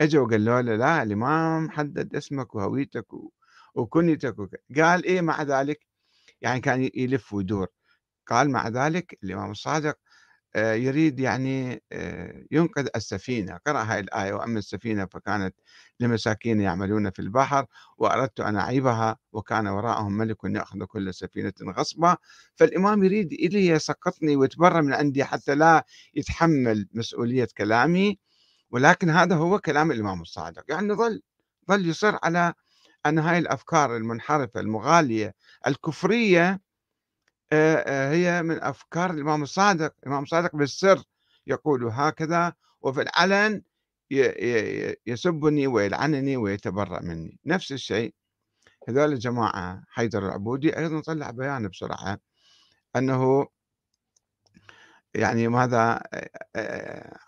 إجوا 0.00 0.28
قالوا 0.28 0.62
له 0.62 0.76
لا 0.76 1.02
الإمام 1.02 1.70
حدد 1.70 2.16
اسمك 2.16 2.54
وهويتك 2.54 3.06
وكنيتك 3.74 4.36
قال 4.76 5.04
إيه 5.04 5.20
مع 5.20 5.42
ذلك؟ 5.42 5.86
يعني 6.40 6.60
كان 6.60 6.90
يلف 6.94 7.32
ويدور. 7.34 7.68
قال 8.26 8.50
مع 8.50 8.68
ذلك 8.68 9.18
الإمام 9.24 9.50
الصادق 9.50 9.98
يريد 10.56 11.20
يعني 11.20 11.82
آه، 11.92 12.44
ينقذ 12.50 12.88
السفينة. 12.96 13.58
قرأ 13.66 13.82
هاي 13.82 14.00
الآية 14.00 14.32
وأما 14.32 14.58
السفينة 14.58 15.06
فكانت 15.06 15.54
لمساكين 16.00 16.60
يعملون 16.60 17.10
في 17.10 17.18
البحر 17.18 17.66
وأردت 17.98 18.40
أن 18.40 18.56
أعيبها 18.56 19.16
وكان 19.32 19.66
وراءهم 19.66 20.12
ملك 20.12 20.36
يأخذ 20.44 20.84
كل 20.84 21.14
سفينة 21.14 21.52
غصبا. 21.62 22.16
فالإمام 22.56 23.04
يريد 23.04 23.32
إلي 23.32 23.66
يسقطني 23.66 24.36
ويتبرى 24.36 24.82
من 24.82 24.92
عندي 24.92 25.24
حتى 25.24 25.54
لا 25.54 25.84
يتحمل 26.14 26.88
مسؤولية 26.92 27.48
كلامي. 27.58 28.18
ولكن 28.70 29.10
هذا 29.10 29.34
هو 29.36 29.58
كلام 29.58 29.90
الإمام 29.92 30.22
الصادق. 30.22 30.64
يعني 30.68 30.92
ظل 30.94 31.22
ظل 31.70 31.88
يصر 31.88 32.18
على 32.22 32.54
أن 33.06 33.18
هاي 33.18 33.38
الأفكار 33.38 33.96
المنحرفة 33.96 34.60
المغالية 34.60 35.34
الكفرية 35.66 36.60
هي 37.52 38.42
من 38.42 38.62
أفكار 38.62 39.10
الإمام 39.10 39.42
الصادق 39.42 39.94
الإمام 40.02 40.22
الصادق 40.22 40.56
بالسر 40.56 41.02
يقول 41.46 41.84
هكذا 41.84 42.52
وفي 42.80 43.02
العلن 43.02 43.62
يسبني 45.06 45.66
ويلعنني 45.66 46.36
ويتبرأ 46.36 47.02
مني. 47.02 47.38
نفس 47.46 47.72
الشيء 47.72 48.14
هذول 48.88 49.12
الجماعة 49.12 49.82
حيدر 49.88 50.26
العبودي 50.26 50.78
أيضا 50.78 51.00
طلع 51.00 51.30
بيان 51.30 51.68
بسرعة 51.68 52.18
أنه 52.96 53.46
يعني 55.14 55.48
ماذا 55.48 56.02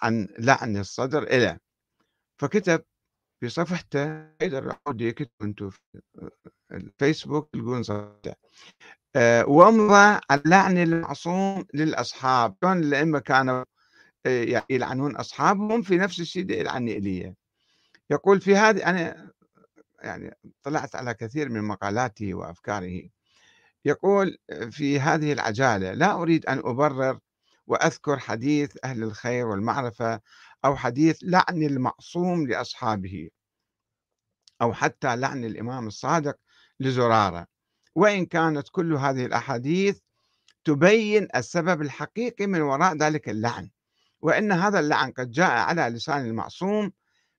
عن 0.02 0.28
لعن 0.38 0.76
الصدر 0.76 1.22
إلى. 1.22 1.58
فكتب 2.38 2.84
في 3.40 3.48
صفحته 3.48 4.32
حيدر 4.40 4.64
العبودي 4.64 5.12
كتب 5.12 5.30
أنتم 5.42 5.70
في 5.70 5.80
الفيسبوك 6.72 7.50
تلقون 7.52 7.82
صفحته. 7.82 8.34
وامضى 9.46 10.20
على 10.30 10.42
لعن 10.46 10.78
المعصوم 10.78 11.64
للأصحاب. 11.74 12.56
شلون 12.62 12.78
الأئمة 12.78 13.18
كانوا 13.18 13.64
آه، 14.26 14.64
يلعنون 14.70 15.16
أصحابهم 15.16 15.82
في 15.82 15.96
نفس 15.96 16.20
الشيء 16.20 16.50
يلعن 16.50 16.88
إليه 16.88 17.34
يقول 18.10 18.40
في 18.40 18.56
هذه 18.56 18.86
أنا 18.90 19.30
يعني 20.02 20.34
طلعت 20.62 20.96
على 20.96 21.14
كثير 21.14 21.48
من 21.48 21.62
مقالاته 21.64 22.34
وأفكاره. 22.34 23.02
يقول 23.84 24.38
في 24.70 25.00
هذه 25.00 25.32
العجالة 25.32 25.92
لا 25.92 26.14
أريد 26.14 26.46
أن 26.46 26.58
أبرر 26.58 27.18
وأذكر 27.66 28.18
حديث 28.18 28.76
أهل 28.84 29.02
الخير 29.02 29.46
والمعرفة 29.46 30.20
أو 30.64 30.76
حديث 30.76 31.18
لعن 31.22 31.62
المعصوم 31.62 32.46
لأصحابه 32.46 33.30
أو 34.62 34.72
حتى 34.72 35.16
لعن 35.16 35.44
الإمام 35.44 35.86
الصادق 35.86 36.36
لزرارة. 36.80 37.46
وإن 37.98 38.26
كانت 38.26 38.68
كل 38.68 38.92
هذه 38.92 39.26
الأحاديث 39.26 39.98
تبين 40.64 41.28
السبب 41.36 41.82
الحقيقي 41.82 42.46
من 42.46 42.60
وراء 42.60 42.96
ذلك 42.96 43.28
اللعن 43.28 43.70
وأن 44.20 44.52
هذا 44.52 44.80
اللعن 44.80 45.12
قد 45.12 45.30
جاء 45.30 45.50
على 45.50 45.82
لسان 45.82 46.26
المعصوم 46.26 46.92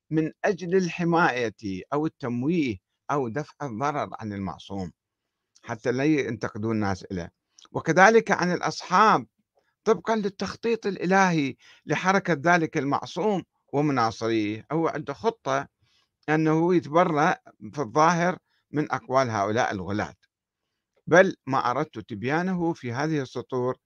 من 0.10 0.32
أجل 0.46 0.76
الحماية 0.76 1.84
أو 1.94 2.06
التمويه 2.06 2.78
أو 3.12 3.28
دفع 3.28 3.54
الضرر 3.62 4.10
عن 4.20 4.34
المعصوم 4.34 4.92
حتى 5.64 5.92
لا 5.92 6.04
ينتقدون 6.04 6.76
الناس 6.76 7.06
له 7.12 7.30
وكذلك 7.72 8.32
عن 8.32 8.52
الأصحاب 8.52 9.26
طبقا 9.84 10.16
للتخطيط 10.16 10.86
الإلهي 10.86 11.56
لحركة 11.86 12.38
ذلك 12.54 12.78
المعصوم 12.78 13.44
ومناصريه 13.74 14.66
هو 14.72 14.88
عنده 14.88 15.14
خطة 15.14 15.68
أنه 16.30 16.76
يتبرأ 16.76 17.36
في 17.74 17.80
الظاهر 17.80 18.38
من 18.72 18.92
أقوال 18.92 19.30
هؤلاء 19.30 19.72
الغلاة. 19.72 20.19
بل 21.10 21.36
ما 21.48 21.72
أردت 21.72 22.00
تبيانه 22.00 22.74
في 22.74 22.92
هذه 22.94 23.22
السطور 23.22 23.78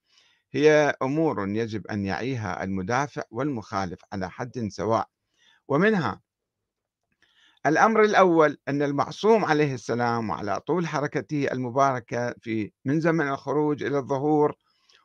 هي 0.52 0.96
أمور 1.02 1.50
يجب 1.50 1.88
أن 1.88 2.06
يعيها 2.06 2.64
المدافع 2.64 3.24
والمخالف 3.32 4.00
على 4.14 4.30
حد 4.30 4.68
سواء. 4.72 5.08
ومنها 5.68 6.22
الأمر 7.66 8.04
الأول 8.04 8.58
أن 8.68 8.82
المعصوم 8.82 9.46
عليه 9.46 9.74
السلام 9.74 10.30
وعلى 10.30 10.60
طول 10.60 10.88
حركته 10.88 11.52
المباركة 11.52 12.36
في 12.42 12.72
من 12.86 13.00
زمن 13.00 13.28
الخروج 13.28 13.84
إلى 13.84 13.98
الظهور 13.98 14.56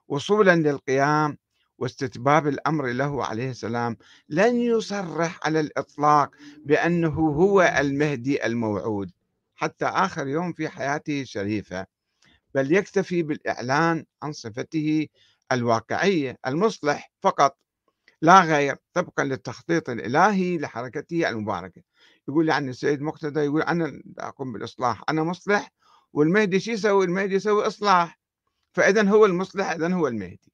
وصولا 0.09 0.57
للقيام 0.57 1.39
واستتباب 1.79 2.47
الأمر 2.49 2.87
له 2.87 3.25
عليه 3.25 3.51
السلام 3.51 3.97
لن 4.29 4.57
يصرح 4.57 5.41
على 5.43 5.61
الإطلاق 5.61 6.31
بأنه 6.65 7.15
هو 7.31 7.63
المهدي 7.81 8.47
الموعود 8.47 9.11
حتى 9.55 9.87
آخر 9.87 10.27
يوم 10.29 10.53
في 10.53 10.69
حياته 10.69 11.23
الشريفة. 11.23 11.98
بل 12.55 12.73
يكتفي 12.73 13.23
بالإعلان 13.23 14.05
عن 14.23 14.33
صفته 14.33 15.09
الواقعية 15.53 16.39
المصلح 16.47 17.13
فقط. 17.21 17.59
لا 18.23 18.41
غير 18.41 18.77
طبقا 18.93 19.25
للتخطيط 19.25 19.91
الإلهي 19.91 20.59
لحركته 20.59 21.29
المباركة. 21.29 21.83
يقول 22.29 22.49
يعني 22.49 22.71
السيد 22.71 23.03
مقتدى 23.03 23.41
يقول 23.41 23.63
أنا 23.63 24.03
أقوم 24.19 24.53
بالإصلاح 24.53 25.03
أنا 25.09 25.23
مصلح 25.23 25.73
والمهدي 26.13 26.61
شو 26.61 26.71
يسوي؟ 26.71 27.05
المهدي 27.05 27.35
يسوي 27.35 27.67
إصلاح. 27.67 28.19
فإذا 28.73 29.09
هو 29.09 29.27
المصلح 29.27 29.71
إذا 29.71 29.95
هو 29.95 30.09
المهدي. 30.09 30.53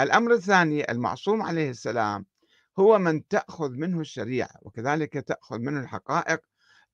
الأمر 0.00 0.32
الثاني 0.32 0.90
المعصوم 0.90 1.42
عليه 1.42 1.70
السلام 1.70 2.26
هو 2.78 2.98
من 2.98 3.28
تأخذ 3.28 3.70
منه 3.70 4.00
الشريعة 4.00 4.50
وكذلك 4.62 5.12
تأخذ 5.12 5.58
منه 5.58 5.80
الحقائق 5.80 6.40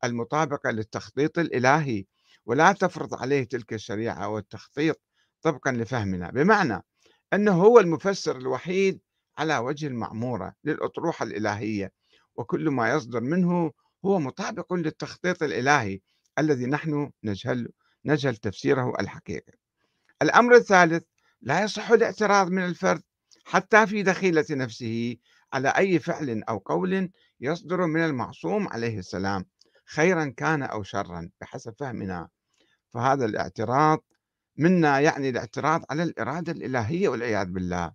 المطابقة 0.05 0.71
للتخطيط 0.71 1.39
الإلهي. 1.39 2.07
ولا 2.47 2.73
تفرض 2.73 3.15
عليه 3.15 3.45
تلك 3.45 3.73
الشريعة 3.73 4.29
والتخطيط 4.29 5.01
طبقا 5.43 5.73
لفهمنا 5.73 6.31
بمعنى 6.31 6.83
أنه 7.33 7.53
هو 7.63 7.81
المفسر 7.81 8.37
الوحيد 8.37 9.01
على 9.39 9.59
وجه 9.59 9.87
المعمورة 9.87 10.55
للأطروحة 10.65 11.25
الإلهية 11.25 11.93
وكل 12.37 12.71
ما 12.71 12.91
يصدر 12.91 13.21
منه 13.21 13.73
هو 14.05 14.19
مطابق 14.19 14.73
للتخطيط 14.73 15.43
الإلهي 15.43 16.01
الذي 16.39 16.67
نحن 16.67 17.11
نجهل 17.25 17.69
نجهل 18.05 18.37
تفسيره 18.37 18.93
الحقيقي. 19.01 19.53
الأمر 20.23 20.55
الثالث 20.55 21.03
لا 21.41 21.65
يصح 21.65 21.91
الاعتراض 21.91 22.51
من 22.51 22.65
الفرد 22.65 23.03
حتى 23.45 23.87
في 23.87 24.03
دخيلة 24.03 24.45
نفسه 24.51 25.17
على 25.53 25.69
أي 25.69 25.99
فعل 25.99 26.43
أو 26.49 26.59
قول 26.59 27.11
يصدر 27.41 27.87
من 27.87 28.05
المعصوم 28.05 28.69
عليه 28.69 28.99
السلام 28.99 29.45
خيرا 29.87 30.35
كان 30.37 30.63
أو 30.63 30.83
شرا 30.83 31.31
بحسب 31.41 31.75
فهمنا 31.79 32.29
فهذا 32.95 33.25
الاعتراض 33.25 34.05
منا 34.57 35.01
يعني 35.01 35.29
الاعتراض 35.29 35.85
على 35.91 36.03
الإرادة 36.03 36.53
الإلهية 36.53 37.09
والعياذ 37.09 37.47
بالله. 37.47 37.93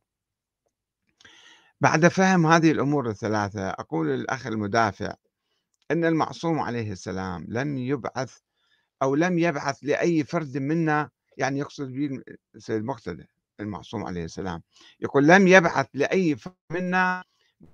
بعد 1.81 2.07
فهم 2.07 2.45
هذه 2.45 2.71
الأمور 2.71 3.09
الثلاثة 3.09 3.69
أقول 3.69 4.07
للأخ 4.07 4.47
المدافع 4.47 5.13
أن 5.91 6.05
المعصوم 6.05 6.59
عليه 6.59 6.91
السلام 6.91 7.45
لم 7.49 7.77
يبعث 7.77 8.37
أو 9.01 9.15
لم 9.15 9.39
يبعث 9.39 9.77
لأي 9.81 10.23
فرد 10.23 10.57
منا 10.57 11.09
يعني 11.37 11.59
يقصد 11.59 11.91
به 11.91 12.21
السيد 12.55 12.83
مقتدى 12.83 13.25
المعصوم 13.59 14.03
عليه 14.03 14.25
السلام 14.25 14.61
يقول 14.99 15.27
لم 15.27 15.47
يبعث 15.47 15.87
لأي 15.93 16.35
فرد 16.35 16.53
منا 16.71 17.23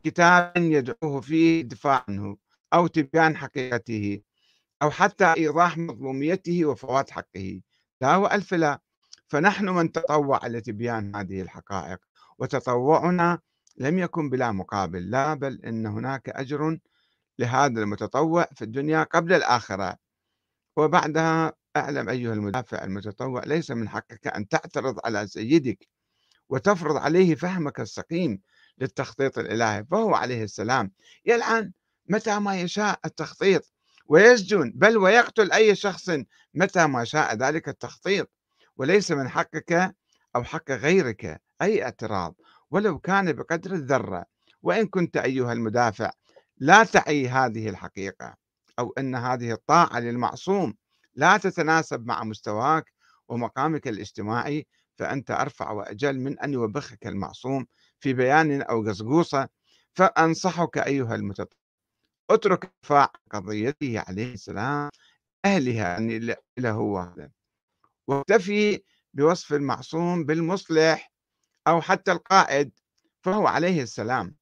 كتاب 0.03 0.57
يدعوه 0.57 1.21
فيه 1.21 1.61
الدفاع 1.61 2.05
عنه 2.07 2.37
أو 2.73 2.87
تبيان 2.87 3.37
حقيقته. 3.37 4.21
أو 4.81 4.91
حتى 4.91 5.33
إيضاح 5.37 5.77
مظلوميته 5.77 6.65
وفوات 6.65 7.11
حقه. 7.11 7.61
لا 8.01 8.15
وألف 8.15 8.53
لا 8.53 8.79
فنحن 9.27 9.69
من 9.69 9.91
تطوع 9.91 10.47
لتبيان 10.47 11.15
هذه 11.15 11.41
الحقائق 11.41 11.99
وتطوعنا 12.39 13.39
لم 13.77 13.99
يكن 13.99 14.29
بلا 14.29 14.51
مقابل 14.51 15.09
لا 15.09 15.33
بل 15.33 15.61
إن 15.65 15.85
هناك 15.85 16.29
أجر 16.29 16.79
لهذا 17.39 17.81
المتطوع 17.81 18.45
في 18.55 18.61
الدنيا 18.61 19.03
قبل 19.03 19.33
الآخرة. 19.33 19.97
وبعدها 20.77 21.53
أعلم 21.77 22.09
أيها 22.09 22.33
المدافع 22.33 22.83
المتطوع 22.83 23.43
ليس 23.43 23.71
من 23.71 23.89
حقك 23.89 24.27
أن 24.27 24.47
تعترض 24.47 24.99
على 25.05 25.27
سيدك 25.27 25.87
وتفرض 26.49 26.97
عليه 26.97 27.35
فهمك 27.35 27.79
السقيم 27.79 28.41
للتخطيط 28.77 29.37
الإلهي. 29.37 29.85
فهو 29.91 30.15
عليه 30.15 30.43
السلام. 30.43 30.91
يلعن 31.25 31.71
متى 32.09 32.39
ما 32.39 32.61
يشاء 32.61 32.99
التخطيط؟ 33.05 33.74
ويسجن 34.05 34.71
بل 34.75 34.97
ويقتل 34.97 35.51
أي 35.51 35.75
شخص 35.75 36.09
متى 36.53 36.87
ما 36.87 37.03
شاء 37.03 37.35
ذلك 37.35 37.69
التخطيط. 37.69 38.29
وليس 38.77 39.11
من 39.11 39.29
حقك 39.29 39.95
أو 40.35 40.43
حق 40.43 40.71
غيرك 40.71 41.41
أي 41.61 41.83
اعتراض 41.83 42.35
ولو 42.71 42.99
كان 42.99 43.33
بقدر 43.33 43.73
الذرة. 43.73 44.25
وإن 44.61 44.87
كنت 44.87 45.17
أيها 45.17 45.53
المدافع 45.53 46.11
لا 46.57 46.83
تعي 46.83 47.29
هذه 47.29 47.69
الحقيقة 47.69 48.35
أو 48.79 48.93
أن 48.97 49.15
هذه 49.15 49.51
الطاعة 49.51 49.99
للمعصوم 49.99 50.73
لا 51.15 51.37
تتناسب 51.37 52.05
مع 52.05 52.23
مستواك 52.23 52.91
ومقامك 53.27 53.87
الاجتماعي 53.87 54.67
فأنت 54.95 55.31
أرفع 55.31 55.71
وأجل 55.71 56.19
من 56.19 56.39
أن 56.39 56.53
يوبخك 56.53 57.07
المعصوم 57.07 57.65
في 57.99 58.13
بيان 58.13 58.61
أو 58.61 58.87
قصقوصة 58.87 59.47
فأنصحك 59.93 60.77
أيها 60.77 61.15
المتطرف 61.15 61.64
اترك 62.29 62.73
دفاع 62.83 63.11
قضيته 63.31 63.99
عليه 64.07 64.33
السلام 64.33 64.89
أهلها 65.45 65.89
يعني 65.89 66.19
له 66.57 66.71
هو 66.71 67.13
واكتفي 68.07 68.83
بوصف 69.13 69.53
المعصوم 69.53 70.25
بالمصلح 70.25 71.11
أو 71.67 71.81
حتى 71.81 72.11
القائد 72.11 72.71
فهو 73.21 73.47
عليه 73.47 73.81
السلام. 73.81 74.35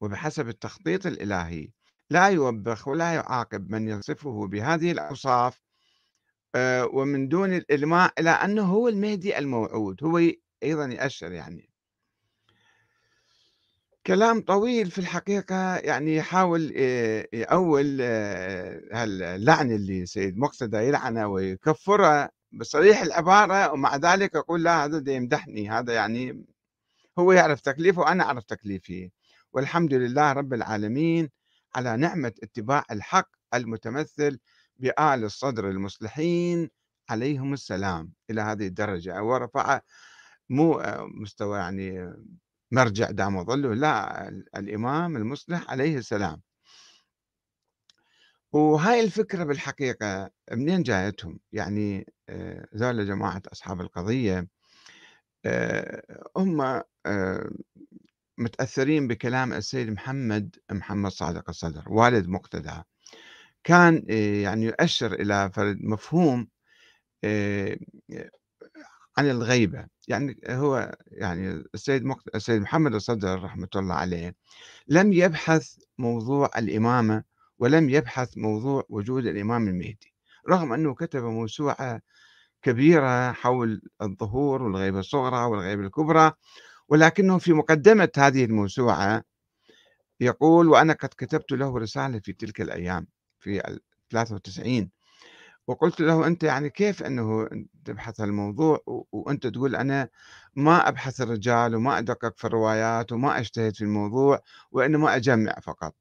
وبحسب 0.00 0.48
التخطيط 0.48 1.06
الإلهي 1.06 1.70
لا 2.10 2.26
يوبخ 2.28 2.88
ولا 2.88 3.14
يعاقب 3.14 3.70
من 3.70 3.88
يصفه 3.88 4.46
بهذه 4.46 4.92
الأوصاف 4.92 5.60
آه، 6.54 6.86
ومن 6.86 7.28
دون 7.28 7.52
الإلماء 7.54 8.12
إلى 8.18 8.30
أنه 8.30 8.62
هو 8.62 8.88
المهدي 8.88 9.38
الموعود 9.38 10.04
هو 10.04 10.20
أيضا 10.62 10.84
يأشر 10.84 11.32
يعني. 11.32 11.65
كلام 14.06 14.40
طويل 14.40 14.90
في 14.90 14.98
الحقيقة 14.98 15.76
يعني 15.76 16.16
يحاول 16.16 16.72
يأول 17.32 17.98
آه، 18.00 19.04
اللعن 19.04 19.72
اللي 19.72 20.06
سيد 20.06 20.38
مقتدى 20.38 20.76
يلعنه 20.76 21.26
ويكفره 21.28 22.30
بصريح 22.52 23.02
العبارة 23.02 23.72
ومع 23.72 23.96
ذلك 23.96 24.34
يقول 24.34 24.62
لا 24.64 24.84
هذا 24.84 24.98
ده 24.98 25.12
يمدحني 25.12 25.70
هذا 25.70 25.94
يعني 25.94 26.44
هو 27.18 27.32
يعرف 27.32 27.60
تكليفه 27.60 28.00
وأنا 28.00 28.24
أعرف 28.24 28.44
تكليفي 28.44 29.10
والحمد 29.52 29.94
لله 29.94 30.32
رب 30.32 30.54
العالمين 30.54 31.30
على 31.74 31.96
نعمة 31.96 32.32
اتباع 32.42 32.84
الحق 32.90 33.28
المتمثل 33.54 34.38
بآل 34.76 35.24
الصدر 35.24 35.70
المصلحين 35.70 36.70
عليهم 37.10 37.52
السلام 37.52 38.12
إلى 38.30 38.40
هذه 38.40 38.66
الدرجة. 38.66 39.22
ورفع 39.22 39.80
مو 40.50 40.82
مستوى 41.20 41.58
يعني 41.58 42.12
مرجع 42.72 43.10
دام 43.10 43.44
ظله 43.44 43.74
لا 43.74 44.28
الإمام 44.56 45.16
المصلح 45.16 45.70
عليه 45.70 45.98
السلام. 45.98 46.42
وهاي 48.52 49.00
الفكرة 49.00 49.44
بالحقيقة 49.44 50.30
منين 50.52 50.82
جايتهم؟ 50.82 51.40
يعني 51.52 52.06
آه، 52.28 52.68
ذولا 52.76 53.04
جماعة 53.04 53.42
أصحاب 53.52 53.80
القضية 53.80 54.48
آه، 55.46 56.02
هم 56.36 56.60
آه، 57.06 57.50
متأثرين 58.38 59.08
بكلام 59.08 59.52
السيد 59.52 59.90
محمد 59.90 60.56
محمد 60.72 61.10
صادق 61.10 61.48
الصدر 61.48 61.84
والد 61.88 62.28
مقتدى. 62.28 62.82
كان 63.64 64.04
يعني 64.42 64.64
يؤشر 64.66 65.12
إلى 65.12 65.50
مفهوم 65.80 66.48
عن 69.18 69.30
الغيبة. 69.30 69.86
يعني 70.08 70.40
هو 70.48 70.96
يعني 71.06 71.64
السيد 71.74 72.04
مقت... 72.04 72.34
السيد 72.34 72.62
محمد 72.62 72.94
الصدر 72.94 73.42
رحمة 73.42 73.68
الله 73.76 73.94
عليه 73.94 74.34
لم 74.88 75.12
يبحث 75.12 75.76
موضوع 75.98 76.50
الإمامة 76.58 77.24
ولم 77.58 77.90
يبحث 77.90 78.38
موضوع 78.38 78.84
وجود 78.88 79.26
الإمام 79.26 79.68
المهدي 79.68 80.14
رغم 80.48 80.72
أنه 80.72 80.94
كتب 80.94 81.22
موسوعة 81.22 82.00
كبيرة 82.62 83.32
حول 83.32 83.82
الظهور 84.02 84.62
والغيبة 84.62 84.98
الصغرى 84.98 85.44
والغيبة 85.44 85.82
الكبرى 85.86 86.32
ولكنه 86.88 87.38
في 87.38 87.52
مقدمة 87.52 88.08
هذه 88.16 88.44
الموسوعة 88.44 89.24
يقول 90.20 90.68
وأنا 90.68 90.92
قد 90.92 91.08
كتبت 91.08 91.52
له 91.52 91.78
رسالة 91.78 92.20
في 92.20 92.32
تلك 92.32 92.60
الأيام 92.60 93.06
في 93.40 93.78
93 94.10 94.90
وقلت 95.66 96.00
له 96.00 96.26
أنت 96.26 96.42
يعني 96.42 96.70
كيف 96.70 97.02
أنه 97.02 97.48
تبحث 97.84 98.20
الموضوع؟ 98.20 98.80
وأنت 99.12 99.46
تقول 99.46 99.76
أنا 99.76 100.08
ما 100.56 100.88
أبحث 100.88 101.20
الرجال 101.20 101.74
وما 101.74 101.98
أدقق 101.98 102.38
في 102.38 102.44
الروايات 102.46 103.12
وما 103.12 103.38
أجتهد 103.38 103.74
في 103.76 103.82
الموضوع 103.84 104.40
وإنما 104.70 105.16
أجمع 105.16 105.54
فقط. 105.62 105.94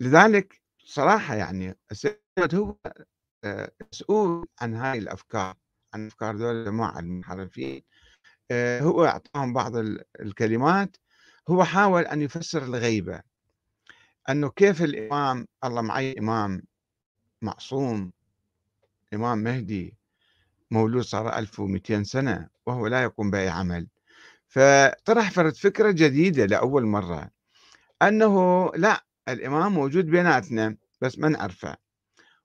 لذلك 0.00 0.62
صراحة 0.84 1.34
يعني 1.34 1.78
السيد 1.90 2.18
هو 2.54 2.76
آه، 3.44 3.72
مسؤول 3.92 4.46
عن 4.60 4.74
هاي 4.74 4.98
الأفكار 4.98 5.54
عن 5.94 6.06
أفكار 6.06 6.36
دول 6.36 6.54
الجماعة 6.56 6.98
المنحرفين 6.98 7.82
آه، 8.50 8.80
هو 8.80 9.04
أعطاهم 9.04 9.52
بعض 9.52 9.76
الكلمات. 10.20 10.96
هو 11.50 11.64
حاول 11.64 12.02
أن 12.02 12.22
يفسر 12.22 12.62
الغيبة 12.64 13.22
أنه 14.30 14.50
كيف 14.50 14.82
الإمام 14.82 15.46
الله 15.64 15.82
معي 15.82 16.18
إمام 16.18 16.62
معصوم 17.44 18.12
إمام 19.14 19.38
مهدي 19.38 19.96
مولود 20.70 21.02
صار 21.02 21.38
1200 21.38 22.02
سنة 22.02 22.48
وهو 22.66 22.86
لا 22.86 23.02
يقوم 23.02 23.30
بأي 23.30 23.48
عمل. 23.48 23.88
فطرح 24.48 25.30
فرد 25.30 25.56
فكرة 25.56 25.90
جديدة 25.90 26.46
لأول 26.46 26.86
مرة 26.86 27.30
أنه 28.02 28.66
لا 28.76 29.04
الإمام 29.28 29.72
موجود 29.72 30.06
بيناتنا 30.06 30.76
بس 31.00 31.18
ما 31.18 31.28
نعرفه. 31.28 31.76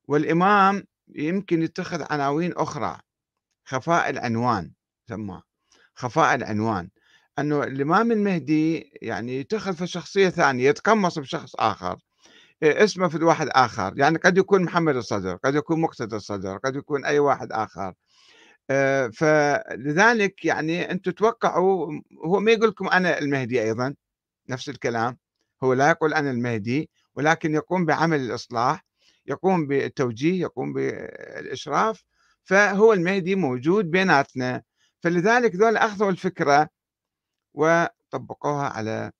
والإمام 0.07 0.83
يمكن 1.15 1.61
يتخذ 1.61 2.05
عناوين 2.09 2.53
أخرى 2.53 2.99
خفاء 3.65 4.09
العنوان 4.09 4.71
سماه 5.09 5.43
خفاء 5.95 6.35
العنوان. 6.35 6.89
أنه 7.39 7.63
الإمام 7.63 8.11
المهدي 8.11 8.91
يعني 9.01 9.39
يتخذ 9.39 9.75
في 9.75 9.87
شخصية 9.87 10.29
ثانية 10.29 10.69
يتقمص 10.69 11.19
بشخص 11.19 11.55
آخر. 11.55 11.99
اسمه 12.63 13.07
في 13.07 13.23
واحد 13.23 13.47
آخر. 13.51 13.93
يعني 13.97 14.17
قد 14.17 14.37
يكون 14.37 14.63
محمد 14.63 14.95
الصدر 14.95 15.35
قد 15.35 15.55
يكون 15.55 15.81
مقتدى 15.81 16.15
الصدر 16.15 16.57
قد 16.57 16.75
يكون 16.75 17.05
أي 17.05 17.19
واحد 17.19 17.51
آخر. 17.51 17.93
آه، 18.69 19.07
فلذلك 19.07 20.45
يعني 20.45 20.91
أنتم 20.91 21.11
توقعوا 21.11 21.91
هو 22.25 22.39
ما 22.39 22.51
يقول 22.51 22.69
لكم 22.69 22.87
أنا 22.89 23.19
المهدي 23.19 23.63
أيضا 23.63 23.95
نفس 24.49 24.69
الكلام. 24.69 25.17
هو 25.63 25.73
لا 25.73 25.89
يقول 25.89 26.13
أنا 26.13 26.31
المهدي 26.31 26.89
ولكن 27.15 27.53
يقوم 27.55 27.85
بعمل 27.85 28.19
الإصلاح 28.21 28.85
يقوم 29.25 29.67
بالتوجيه 29.67 30.41
يقوم 30.41 30.73
بالإشراف 30.73 32.03
فهو 32.43 32.93
المهدي 32.93 33.35
موجود 33.35 33.91
بيناتنا. 33.91 34.63
فلذلك 35.03 35.55
ذول 35.55 35.77
أخذوا 35.77 36.11
الفكرة 36.11 36.69
وطبقوها 37.53 38.69
على 38.69 39.11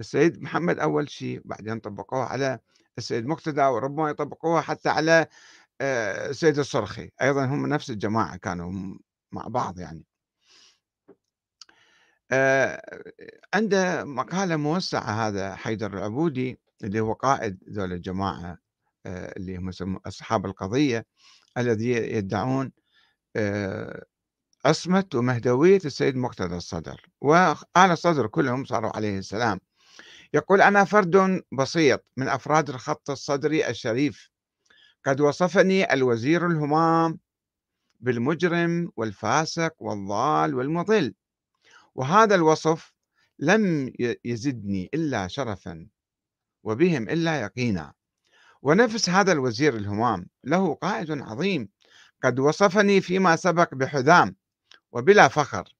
السيد 0.00 0.42
محمد 0.42 0.78
أول 0.78 1.10
شيء 1.10 1.40
بعدين 1.44 1.78
طبقوها 1.78 2.24
على 2.24 2.58
السيد 2.98 3.26
مقتدى 3.26 3.62
وربما 3.62 4.10
يطبقوها 4.10 4.60
حتى 4.60 4.88
على 4.88 5.26
آه، 5.80 6.30
السيد 6.30 6.58
الصرخي. 6.58 7.10
أيضا 7.22 7.44
هم 7.44 7.66
نفس 7.66 7.90
الجماعة 7.90 8.36
كانوا 8.36 8.96
مع 9.32 9.48
بعض 9.48 9.78
يعني. 9.78 10.04
آه، 12.32 13.02
عنده 13.54 14.04
مقالة 14.04 14.56
موسعة 14.56 15.28
هذا 15.28 15.56
حيدر 15.56 15.98
العبودي 15.98 16.60
اللي 16.84 17.00
هو 17.00 17.12
قائد 17.12 17.58
ذول 17.70 17.92
الجماعة 17.92 18.58
آه، 19.06 19.34
اللي 19.36 19.56
هم 19.56 19.70
أصحاب 20.06 20.46
القضية 20.46 21.06
الذي 21.58 21.90
يدعون 21.92 22.72
عصمة 24.64 25.04
ومهدوية 25.14 25.80
السيد 25.84 26.16
مقتدى 26.16 26.56
الصدر. 26.56 27.08
وآل 27.20 27.56
الصدر 27.76 28.26
كلهم 28.26 28.64
صاروا 28.64 28.96
عليه 28.96 29.18
السلام. 29.18 29.60
يقول 30.34 30.62
أنا 30.62 30.84
فرد 30.84 31.42
بسيط 31.52 32.04
من 32.16 32.28
أفراد 32.28 32.70
الخط 32.70 33.10
الصدري 33.10 33.68
الشريف. 33.68 34.30
قد 35.06 35.20
وصفني 35.20 35.92
الوزير 35.92 36.46
الهمام 36.46 37.18
بالمجرم 38.00 38.92
والفاسق 38.96 39.74
والضال 39.78 40.54
والمضل 40.54 41.14
وهذا 41.94 42.34
الوصف 42.34 42.92
لم 43.38 43.92
يزدني 44.24 44.90
إلا 44.94 45.28
شرفا 45.28 45.88
وبهم 46.64 47.08
إلا 47.08 47.40
يقينا. 47.40 47.92
ونفس 48.62 49.10
هذا 49.10 49.32
الوزير 49.32 49.76
الهمام 49.76 50.26
له 50.44 50.74
قائد 50.74 51.10
عظيم. 51.10 51.68
قد 52.24 52.38
وصفني 52.38 53.00
فيما 53.00 53.36
سبق 53.36 53.74
بحذام 53.74 54.36
وبلا 54.92 55.28
فخر 55.28 55.73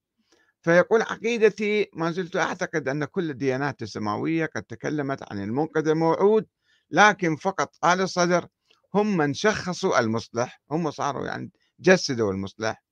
فيقول 0.65 1.03
عقيدتي 1.03 1.91
ما 1.95 2.11
زلت 2.11 2.37
أعتقد 2.37 2.89
أن 2.89 3.05
كل 3.05 3.31
الديانات 3.31 3.83
السماوية 3.83 4.47
قد 4.47 4.63
تكلمت 4.63 5.33
عن 5.33 5.43
المنقذ 5.43 5.89
الموعود 5.89 6.47
لكن 6.91 7.37
فقط 7.37 7.75
آل 7.85 8.01
الصدر 8.01 8.47
هم 8.95 9.17
من 9.17 9.35
شخصوا 9.35 9.99
المصلح 9.99 10.61
هم 10.71 10.91
صاروا 10.91 11.27
يعني 11.27 11.51
جسدوا 11.81 12.33
المصلح. 12.33 12.85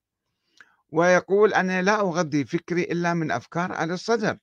ويقول 0.90 1.54
أنا 1.54 1.82
لا 1.82 2.00
أغذي 2.00 2.44
فكري 2.44 2.82
إلا 2.82 3.14
من 3.14 3.30
أفكار 3.30 3.84
آل 3.84 3.90
الصدر 3.90 4.38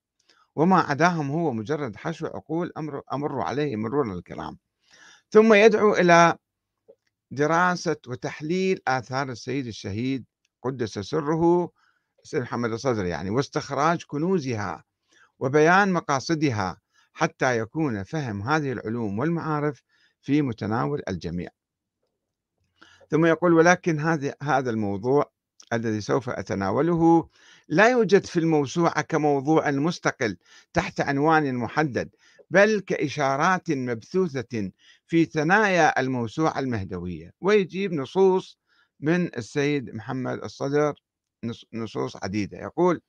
وما 0.56 0.80
عداهم 0.80 1.32
هو 1.32 1.52
مجرد 1.54 1.96
حشو 1.96 2.26
عقول 2.26 2.72
أمر, 2.78 3.02
أمر 3.14 3.42
عليه 3.42 3.76
مرور 3.76 4.14
الكرام. 4.14 4.58
ثم 5.32 5.54
يدعو 5.54 5.94
إلى 5.94 6.38
دراسة 7.32 7.98
وتحليل 8.08 8.82
آثار 8.88 9.30
السيد 9.30 9.68
الشهيد 9.68 10.26
قدس 10.64 11.00
سره 11.00 11.72
سيد 12.24 12.42
محمد 12.42 12.72
الصدر 12.72 13.06
يعني 13.06 13.30
واستخراج 13.30 14.04
كنوزها 14.04 14.84
وبيان 15.40 15.94
مقاصدها 15.94 16.78
حتى 17.14 17.58
يكون 17.58 18.04
فهم 18.04 18.42
هذه 18.42 18.72
العلوم 18.72 19.20
والمعارف 19.20 19.84
في 20.22 20.42
متناول 20.42 21.02
الجميع. 21.08 21.50
ثم 23.10 23.26
يقول 23.26 23.54
ولكن 23.54 24.00
هذا 24.00 24.36
هذا 24.42 24.70
الموضوع 24.70 25.32
الذي 25.74 26.02
سوف 26.02 26.30
أتناوله 26.30 27.30
لا 27.68 27.90
يوجد 27.90 28.26
في 28.26 28.40
الموسوعة 28.40 29.02
كموضوع 29.02 29.72
مستقل 29.72 30.38
تحت 30.74 31.02
عنوان 31.02 31.56
محدد 31.56 32.10
بل 32.50 32.80
كإشارات 32.80 33.72
مبثوثة 33.72 34.72
في 35.08 35.26
ثنايا 35.26 36.00
الموسوعة 36.00 36.60
المهدوية 36.60 37.34
ويجيب 37.42 37.94
نصوص 37.94 38.60
من 39.00 39.36
السيد 39.38 39.96
محمد 39.96 40.44
الصدر 40.44 40.94
نصوص 41.74 42.16
عديدة. 42.24 42.58
يقول 42.58 43.02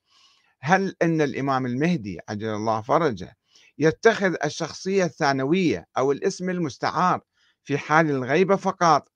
هل 0.61 0.95
أن 1.01 1.21
الإمام 1.21 1.65
المهدي 1.65 2.19
عجل 2.29 2.49
الله 2.49 2.81
فرجه 2.81 3.37
يتخذ 3.77 4.35
الشخصية 4.45 5.05
الثانوية 5.05 5.87
أو 5.97 6.11
الاسم 6.11 6.49
المستعار 6.49 7.21
في 7.63 7.77
حال 7.77 8.09
الغيبة 8.09 8.55
فقط 8.55 9.09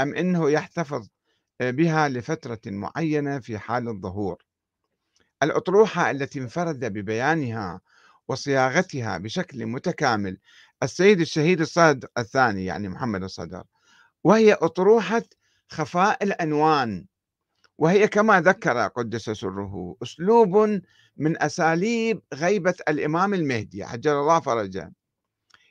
أم 0.00 0.14
أنه 0.14 0.50
يحتفظ 0.50 1.08
بها 1.60 2.08
لفترة 2.08 2.60
معينة 2.66 3.38
في 3.38 3.58
حال 3.58 3.88
الظهور؟ 3.88 4.44
الأطروحة 5.42 6.10
التي 6.10 6.38
انفرد 6.38 6.84
ببيانها 6.84 7.80
وصياغتها 8.28 9.18
بشكل 9.18 9.66
متكامل 9.66 10.38
السيد 10.82 11.20
الشهيد 11.20 11.60
الصدر 11.60 12.08
الثاني 12.18 12.64
يعني 12.64 12.88
محمد 12.88 13.22
الصدر 13.22 13.64
وهي 14.24 14.52
أطروحة 14.52 15.22
خفاء 15.68 16.24
الأنوان. 16.24 17.06
وهي 17.80 18.08
كما 18.08 18.40
ذكر 18.40 18.86
قدس 18.88 19.30
سره 19.30 19.96
أسلوب 20.02 20.56
من 21.16 21.42
أساليب 21.42 22.22
غيبة 22.34 22.74
الإمام 22.88 23.34
المهدي 23.34 23.82
عجل 23.82 24.10
الله 24.10 24.40
فرجه. 24.40 24.92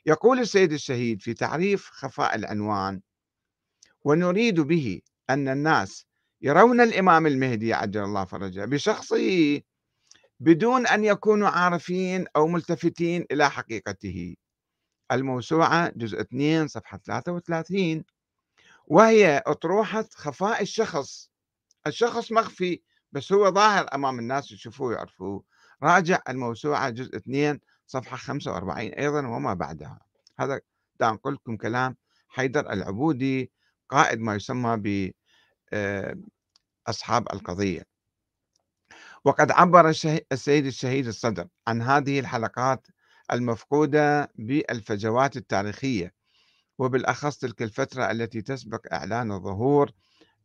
يقول 0.06 0.38
السيد 0.38 0.72
الشهيد 0.72 1.22
في 1.22 1.34
تعريف 1.34 1.90
خفاء 1.90 2.34
العنوان 2.34 3.00
ونريد 4.04 4.60
به 4.60 5.00
أن 5.30 5.48
الناس 5.48 6.06
يرون 6.42 6.80
الإمام 6.80 7.26
المهدي 7.26 7.72
عجل 7.72 8.02
الله 8.02 8.24
فرجه 8.24 8.64
بشخصه 8.64 9.60
بدون 10.40 10.86
أن 10.86 11.04
يكونوا 11.04 11.48
عارفين 11.48 12.26
أو 12.36 12.46
ملتفتين 12.46 13.26
إلى 13.32 13.50
حقيقته. 13.50 14.36
الموسوعة 15.12 15.92
جزء 15.96 16.20
2 16.20 16.68
صفحة 16.68 16.98
33 16.98 18.04
وهي 18.86 19.42
أطروحة 19.46 20.04
خفاء 20.14 20.62
الشخص. 20.62 21.29
الشخص 21.86 22.32
مخفي 22.32 22.80
بس 23.12 23.32
هو 23.32 23.50
ظاهر 23.50 23.86
أمام 23.94 24.18
الناس 24.18 24.52
يشوفوه 24.52 24.92
يعرفوه 24.94 25.44
راجع 25.82 26.22
الموسوعة 26.28 26.90
جزء 26.90 27.16
2 27.16 27.60
صفحة 27.86 28.16
45 28.16 28.88
أيضا 28.88 29.26
وما 29.26 29.54
بعدها. 29.54 29.98
هذا 30.38 30.60
دا 31.00 31.08
أقول 31.08 31.34
لكم 31.34 31.56
كلام 31.56 31.96
حيدر 32.28 32.72
العبودي 32.72 33.52
قائد 33.88 34.20
ما 34.20 34.34
يسمى 34.34 34.76
ب 34.76 35.12
آه، 35.72 36.16
أصحاب 36.86 37.32
القضية. 37.32 37.82
وقد 39.24 39.50
عبر 39.50 39.88
السيد 40.32 40.66
الشهيد 40.66 41.06
الصدر 41.06 41.48
عن 41.66 41.82
هذه 41.82 42.20
الحلقات 42.20 42.86
المفقودة 43.32 44.32
بالفجوات 44.34 45.36
التاريخية 45.36 46.14
وبالأخص 46.78 47.38
تلك 47.38 47.62
الفترة 47.62 48.10
التي 48.10 48.42
تسبق 48.42 48.94
إعلان 48.94 49.32
الظهور 49.32 49.90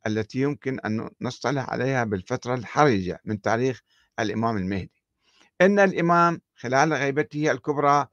التي 0.07 0.39
يمكن 0.39 0.79
أن 0.79 1.09
نصطلح 1.21 1.69
عليها 1.69 2.03
بالفترة 2.03 2.55
الحرجة 2.55 3.21
من 3.25 3.41
تاريخ 3.41 3.81
الإمام 4.19 4.57
المهدي. 4.57 5.03
إن 5.61 5.79
الإمام 5.79 6.41
خلال 6.55 6.93
غيبته 6.93 7.51
الكبرى 7.51 8.07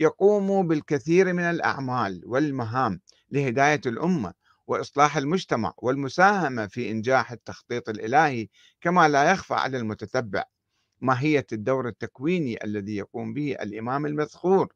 يقوم 0.00 0.68
بالكثير 0.68 1.32
من 1.32 1.42
الأعمال 1.42 2.22
والمهام 2.26 3.00
لهداية 3.30 3.80
الأمة 3.86 4.32
وإصلاح 4.66 5.16
المجتمع 5.16 5.74
والمساهمة 5.78 6.66
في 6.66 6.90
إنجاح 6.90 7.32
التخطيط 7.32 7.88
الإلهي 7.88 8.48
كما 8.80 9.08
لا 9.08 9.30
يخفى 9.32 9.54
على 9.54 9.78
المتتبع. 9.78 10.44
ماهية 11.00 11.46
الدور 11.52 11.88
التكويني 11.88 12.64
الذي 12.64 12.96
يقوم 12.96 13.34
به 13.34 13.52
الإمام 13.52 14.06
المذخور؟ 14.06 14.72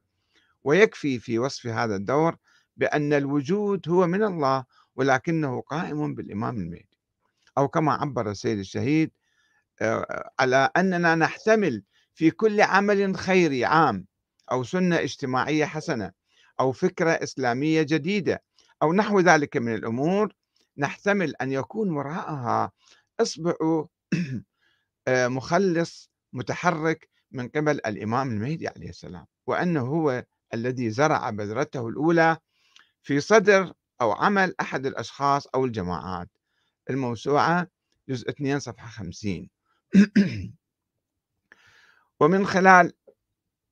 ويكفي 0.65 1.19
في 1.19 1.39
وصف 1.39 1.67
هذا 1.67 1.97
الدور 1.97 2.37
بأن 2.77 3.13
الوجود 3.13 3.89
هو 3.89 4.07
من 4.07 4.23
الله 4.23 4.65
ولكنه 4.97 5.61
قائم 5.61 6.15
بالإمام 6.15 6.57
المهدي 6.57 6.99
أو 7.59 7.69
كما 7.69 7.93
عبر 7.93 8.31
السيد 8.31 8.59
الشهيد 8.59 9.11
آه، 9.83 10.31
على 10.41 10.71
أننا 10.77 11.15
نحتمل 11.15 11.83
في 12.15 12.31
كل 12.31 12.61
عمل 12.61 13.17
خيري 13.17 13.65
عام 13.65 14.07
أو 14.53 14.65
سنة 14.65 14.97
اجتماعية 14.99 15.65
حسنة 15.65 16.13
أو 16.61 16.73
فكرة 16.73 17.11
إسلامية 17.11 17.83
جديدة 17.83 18.43
أو 18.83 18.93
نحو 18.93 19.21
ذلك 19.21 19.57
من 19.57 19.75
الأمور 19.75 20.35
نحتمل 20.79 21.35
أن 21.37 21.53
يكون 21.53 21.91
وراءها 21.91 22.73
إصبع 23.21 23.55
آه، 25.09 25.29
مخلص 25.29 26.11
متحرك 26.33 27.09
من 27.33 27.49
قبل 27.49 27.81
الإمام 27.87 28.31
المهدي 28.31 28.69
عليه 28.69 28.89
السلام 28.89 29.27
وأنه 29.47 29.81
هو 29.81 30.25
الذي 30.55 30.91
زرع 30.91 31.31
بذرته 31.31 31.89
الأولى 31.89 32.37
في 33.03 33.21
صدر 33.21 33.73
أو 34.01 34.13
عمل 34.13 34.55
أحد 34.61 34.87
الأشخاص 34.87 35.47
أو 35.47 35.65
الجماعات. 35.65 36.29
الموسوعة 36.91 37.69
جزء 38.09 38.31
2 38.31 38.61
صفحة 38.61 38.89
50 38.89 39.49
ومن 42.21 42.47
خلال 42.47 42.93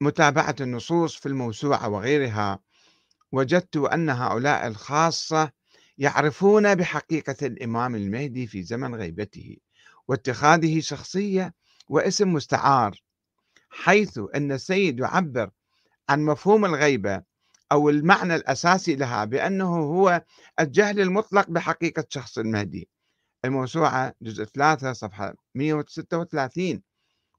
متابعة 0.01 0.57
النصوص 0.61 1.17
في 1.17 1.27
الموسوعة 1.27 1.89
وغيرها 1.89 2.59
وجدت 3.33 3.77
أن 3.77 4.11
هؤلاء 4.11 4.67
الخاصة 4.67 5.53
يعرفون 5.99 6.75
بحقيقة 6.75 7.47
الإمام 7.47 7.95
المهدي 7.95 8.47
في 8.47 8.63
زمن 8.63 8.95
غيبته 8.95 9.57
واتخاذه 10.09 10.81
شخصية 10.81 11.55
واسم 11.89 12.33
مستعار 12.33 13.03
حيث 13.71 14.21
أن 14.35 14.53
السيد 14.53 14.99
يعبر 14.99 15.51
عن 16.09 16.25
مفهوم 16.25 16.65
الغيبة 16.65 17.23
أو 17.73 17.89
المعنى 17.89 18.35
الأساسي 18.35 18.97
لها 18.97 19.25
بأنه 19.25 19.77
هو 19.77 20.25
الجهل 20.61 21.01
المطلق 21.01 21.51
بحقيقة 21.51 22.05
شخص 22.09 22.39
المهدي 22.39 22.89
الموسوعة 23.45 24.15
جزء 24.23 24.45
3 24.45 24.93
صفحة 24.93 25.35
136 25.55 26.83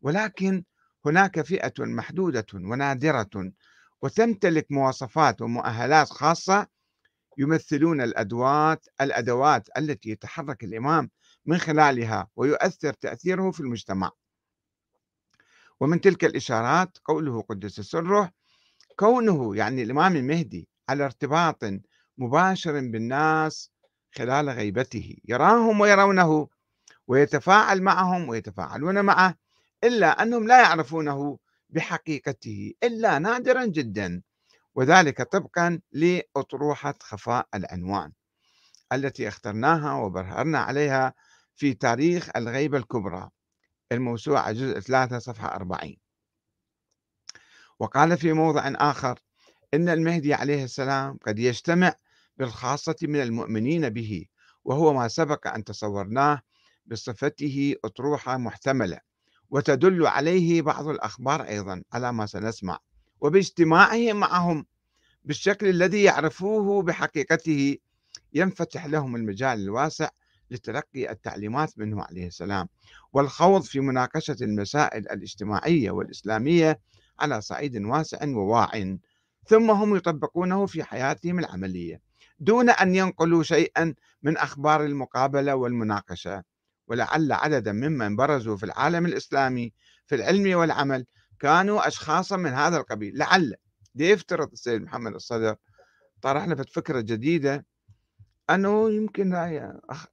ولكن 0.02 0.64
هناك 1.06 1.42
فئة 1.42 1.74
محدودة 1.80 2.46
ونادرة 2.54 3.52
وتمتلك 4.02 4.68
مواصفات 4.72 5.42
ومؤهلات 5.42 6.10
خاصة 6.10 6.68
يمثلون 7.38 8.02
الأدوات 8.02 8.86
الأدوات 9.02 9.68
التي 9.78 10.10
يتحرك 10.10 10.64
الإمام 10.64 11.10
من 11.46 11.58
خلالها 11.58 12.28
ويؤثر 12.36 12.94
تأثيره 12.94 13.52
في 13.52 13.60
المجتمع. 13.60 14.12
ومن 15.80 16.02
تلك 16.02 16.26
الإشارات 16.26 16.98
قوله 17.06 17.42
قدس 17.42 17.82
سره 17.82 18.32
كونه 18.98 19.56
يعني 19.56 19.84
الإمام 19.84 20.16
المهدي 20.16 20.70
على 20.90 21.06
ارتباط 21.06 21.64
مباشر 22.18 22.72
بالناس 22.72 23.72
خلال 24.16 24.50
غيبته 24.50 25.16
يراهم 25.26 25.82
ويرونه 25.82 26.48
ويتفاعل 27.08 27.82
معهم 27.82 28.30
ويتفاعلون 28.30 29.06
معه 29.06 29.36
إلا 29.84 30.24
أنهم 30.24 30.48
لا 30.48 30.62
يعرفونه 30.62 31.38
بحقيقته 31.70 32.74
إلا 32.84 33.20
نادرا 33.20 33.66
جدا 33.66 34.22
وذلك 34.76 35.22
طبقا 35.22 35.80
لأطروحة 35.92 36.94
خفاء 37.02 37.48
العنوان 37.56 38.12
التي 38.94 39.28
اخترناها 39.28 39.94
وبرهرنا 39.94 40.60
عليها 40.60 41.14
في 41.56 41.74
تاريخ 41.74 42.30
الغيبة 42.36 42.78
الكبرى 42.78 43.30
الموسوعة 43.92 44.52
جزء 44.52 44.80
3 44.80 45.20
صفحة 45.20 45.56
40 45.56 45.96
وقال 47.84 48.18
في 48.18 48.34
موضع 48.34 48.74
آخر 48.76 49.20
إن 49.74 49.90
المهدي 49.90 50.34
عليه 50.34 50.64
السلام 50.64 51.18
قد 51.28 51.40
يجتمع 51.40 51.96
بالخاصة 52.38 52.96
من 53.02 53.22
المؤمنين 53.22 53.90
به 53.90 54.26
وهو 54.64 54.94
ما 54.94 55.08
سبق 55.08 55.48
أن 55.48 55.64
تصورناه 55.64 56.42
بصفته 56.86 57.76
أطروحة 57.86 58.38
محتملة 58.38 59.00
وتدل 59.50 60.08
عليه 60.08 60.62
بعض 60.62 60.88
الأخبار 60.88 61.42
أيضا 61.42 61.84
على 61.94 62.14
ما 62.14 62.26
سنسمع 62.26 62.80
وباجتماعهم 63.22 64.16
معهم 64.16 64.66
بالشكل 65.24 65.68
الذي 65.68 66.04
يعرفوه 66.04 66.84
بحقيقته 66.84 67.78
ينفتح 68.34 68.86
لهم 68.86 69.16
المجال 69.16 69.60
الواسع 69.60 70.10
لتلقي 70.52 71.12
التعليمات 71.12 71.80
منه 71.80 72.04
عليه 72.04 72.28
السلام 72.28 72.68
والخوض 73.14 73.62
في 73.62 73.80
مناقشة 73.80 74.38
المسائل 74.42 75.10
الاجتماعية 75.10 75.92
والإسلامية 75.92 76.80
على 77.20 77.42
صعيد 77.42 77.78
واسع 77.78 78.28
وواع 78.28 78.98
ثم 79.48 79.72
هم 79.72 79.96
يطبقونه 79.96 80.66
في 80.66 80.84
حياتهم 80.84 81.40
العملية 81.40 82.02
دون 82.40 82.70
أن 82.70 82.96
ينقلوا 82.96 83.44
شيئا 83.44 83.94
من 84.24 84.38
أخبار 84.38 84.86
المقابلة 84.86 85.56
والمناقشة. 85.56 86.44
ولعل 86.88 87.32
عددا 87.32 87.72
ممن 87.72 88.16
برزوا 88.16 88.58
في 88.58 88.64
العالم 88.64 89.06
الإسلامي 89.06 89.74
في 90.08 90.16
العلم 90.16 90.58
والعمل 90.58 91.06
كانوا 91.40 91.88
أشخاصا 91.88 92.38
من 92.38 92.50
هذا 92.50 92.78
القبيل. 92.78 93.18
لعل 93.18 93.56
يفترض 93.96 94.52
السيد 94.52 94.82
محمد 94.82 95.14
الصدر 95.14 95.56
طرحنا 96.22 96.56
في 96.56 96.64
فكرة 96.64 97.02
جديدة 97.02 97.66
أنه 98.50 98.92
يمكن 98.92 99.54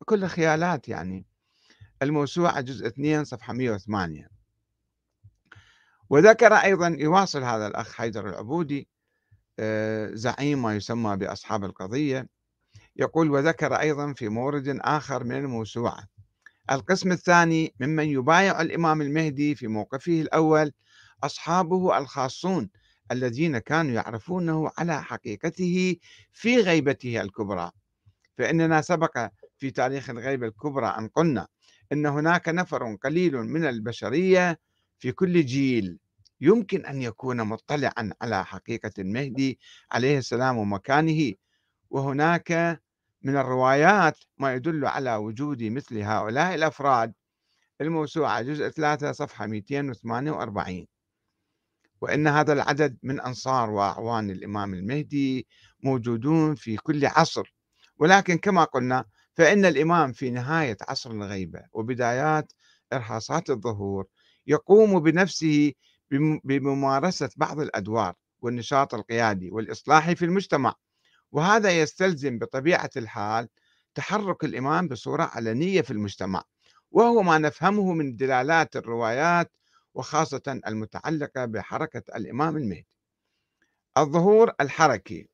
كل 0.04 0.26
خيالات 0.26 0.88
يعني. 0.88 1.26
الموسوعة 2.02 2.60
جزء 2.60 2.86
2 2.86 3.24
صفحة 3.24 3.52
108 3.52 4.39
وذكر 6.10 6.54
أيضا 6.54 6.96
يواصل 6.98 7.42
هذا 7.42 7.66
الأخ 7.66 7.92
حيدر 7.92 8.28
العبودي 8.28 8.88
آه، 9.58 10.10
زعيم 10.14 10.62
ما 10.62 10.76
يسمى 10.76 11.16
بأصحاب 11.16 11.64
القضية 11.64 12.26
يقول 12.96 13.30
وذكر 13.30 13.74
أيضا 13.74 14.12
في 14.12 14.28
مورد 14.28 14.78
آخر 14.80 15.24
من 15.24 15.36
الموسوعة 15.36 16.04
القسم 16.70 17.12
الثاني 17.12 17.74
ممن 17.80 18.04
يبايع 18.04 18.60
الإمام 18.60 19.02
المهدي 19.02 19.54
في 19.54 19.66
موقفه 19.66 20.20
الأول 20.20 20.72
أصحابه 21.24 21.98
الخاصون 21.98 22.70
الذين 23.12 23.58
كانوا 23.58 23.92
يعرفونه 23.92 24.70
على 24.78 25.02
حقيقته 25.02 25.96
في 26.32 26.56
غيبته 26.56 27.20
الكبرى. 27.20 27.70
فإننا 28.38 28.80
سبق 28.80 29.30
في 29.58 29.70
تاريخ 29.70 30.10
الغيبة 30.10 30.46
الكبرى 30.46 30.86
أن 30.86 31.08
قلنا 31.08 31.46
أن 31.92 32.06
هناك 32.06 32.48
نفر 32.48 32.94
قليل 32.94 33.36
من 33.36 33.64
البشرية 33.64 34.58
في 35.00 35.12
كل 35.12 35.46
جيل 35.46 35.98
يمكن 36.40 36.86
أن 36.86 37.02
يكون 37.02 37.42
مطلعا 37.42 38.10
على 38.22 38.44
حقيقة 38.44 38.90
المهدي 38.98 39.58
عليه 39.92 40.18
السلام 40.18 40.58
ومكانه 40.58 41.32
وهناك 41.90 42.80
من 43.22 43.36
الروايات 43.36 44.18
ما 44.38 44.54
يدل 44.54 44.86
على 44.86 45.16
وجود 45.16 45.62
مثل 45.62 45.98
هؤلاء 45.98 46.54
الأفراد. 46.54 47.12
الموسوعة 47.80 48.42
جزء 48.42 48.68
3 48.68 49.12
صفحة 49.12 49.46
248 49.46 50.86
وإن 52.00 52.26
هذا 52.26 52.52
العدد 52.52 52.98
من 53.02 53.20
أنصار 53.20 53.70
وأعوان 53.70 54.30
الإمام 54.30 54.74
المهدي 54.74 55.46
موجودون 55.82 56.54
في 56.54 56.76
كل 56.76 57.06
عصر. 57.06 57.54
ولكن 57.98 58.38
كما 58.38 58.64
قلنا 58.64 59.04
فإن 59.34 59.64
الإمام 59.64 60.12
في 60.12 60.30
نهاية 60.30 60.76
عصر 60.88 61.10
الغيبة 61.10 61.62
وبدايات 61.72 62.52
إرهاصات 62.92 63.50
الظهور 63.50 64.06
يقوم 64.50 65.00
بنفسه 65.00 65.72
بممارسة 66.44 67.30
بعض 67.36 67.60
الأدوار 67.60 68.14
والنشاط 68.40 68.94
القيادي 68.94 69.50
والإصلاحي 69.50 70.14
في 70.14 70.24
المجتمع. 70.24 70.74
وهذا 71.32 71.70
يستلزم 71.80 72.38
بطبيعة 72.38 72.90
الحال 72.96 73.48
تحرك 73.94 74.44
الإمام 74.44 74.88
بصورة 74.88 75.22
علنية 75.22 75.80
في 75.80 75.90
المجتمع 75.90 76.42
وهو 76.90 77.22
ما 77.22 77.38
نفهمه 77.38 77.92
من 77.92 78.16
دلالات 78.16 78.76
الروايات 78.76 79.52
وخاصة 79.94 80.60
المتعلقة 80.66 81.44
بحركة 81.44 82.02
الإمام 82.16 82.56
المهدي. 82.56 82.86
الظهور 83.98 84.52
الحركي. 84.60 85.28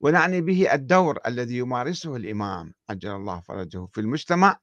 ونعني 0.00 0.40
به 0.40 0.74
الدور 0.74 1.18
الذي 1.26 1.56
يمارسه 1.58 2.16
الإمام 2.16 2.74
عجل 2.90 3.10
الله 3.10 3.40
فرجه 3.40 3.86
في 3.86 4.00
المجتمع 4.00 4.58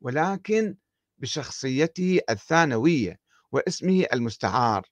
ولكن 0.00 0.76
بشخصيته 1.18 2.20
الثانوية 2.30 3.18
واسمه 3.52 4.06
المستعار 4.12 4.86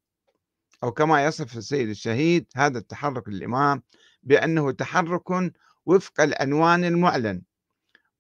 أو 0.83 0.93
كما 0.93 1.25
يصف 1.25 1.57
السيد 1.57 1.89
الشهيد 1.89 2.47
هذا 2.57 2.79
التحرك 2.79 3.29
للإمام 3.29 3.83
بأنه 4.23 4.71
تحرك 4.71 5.53
وفق 5.87 6.21
العنوان 6.21 6.85
المعلن 6.85 7.43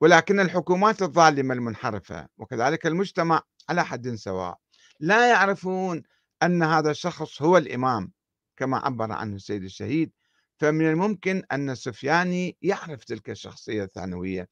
ولكن 0.00 0.40
الحكومات 0.40 1.02
الظالمة 1.02 1.54
المنحرفة 1.54 2.28
وكذلك 2.38 2.86
المجتمع 2.86 3.42
على 3.68 3.84
حد 3.84 4.14
سواء 4.14 4.58
لا 5.00 5.28
يعرفون 5.30 6.02
أن 6.42 6.62
هذا 6.62 6.90
الشخص 6.90 7.42
هو 7.42 7.56
الإمام 7.58 8.12
كما 8.56 8.78
عبر 8.78 9.12
عنه 9.12 9.36
السيد 9.36 9.64
الشهيد 9.64 10.12
فمن 10.58 10.90
الممكن 10.90 11.42
أن 11.52 11.70
السفياني 11.70 12.56
يعرف 12.62 13.04
تلك 13.04 13.30
الشخصية 13.30 13.84
الثانوية 13.84 14.48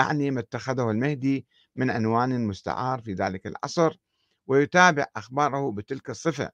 أعني 0.00 0.30
ما 0.30 0.40
اتخذه 0.40 0.90
المهدي 0.90 1.46
من 1.76 1.90
عنوان 1.90 2.46
مستعار 2.46 3.00
في 3.00 3.12
ذلك 3.14 3.46
العصر 3.46 3.96
ويتابع 4.46 5.06
أخباره 5.16 5.70
بتلك 5.72 6.10
الصفة 6.10 6.50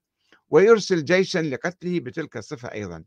ويرسل 0.49 1.05
جيشا 1.05 1.39
لقتله 1.39 1.99
بتلك 1.99 2.37
الصفة 2.37 2.71
أيضا 2.71 3.03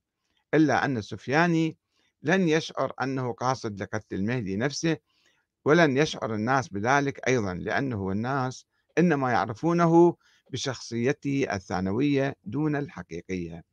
إلا 0.55 0.85
أن 0.85 0.97
السفياني 0.97 1.77
لن 2.23 2.49
يشعر 2.49 2.93
أنه 3.03 3.33
قاصد 3.33 3.83
لقتل 3.83 4.17
المهدي 4.17 4.57
نفسه 4.57 4.97
ولن 5.65 5.97
يشعر 5.97 6.35
الناس 6.35 6.69
بذلك 6.69 7.29
أيضا 7.29 7.55
لأنه 7.55 8.11
الناس 8.11 8.67
إنما 8.99 9.31
يعرفونه 9.31 10.17
بشخصيته 10.51 11.47
الثانوية 11.53 12.37
دون 12.45 12.77
الحقيقية. 12.77 13.65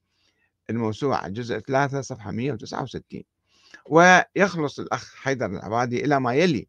الموسوعة 0.70 1.28
جزء 1.28 1.60
3 1.60 2.02
صفحة 2.02 2.32
169 2.32 3.24
ويخلص 3.90 4.80
الأخ 4.80 5.16
حيدر 5.16 5.46
العبادي 5.46 6.06
إلى 6.06 6.20
ما 6.20 6.34
يلي 6.34 6.68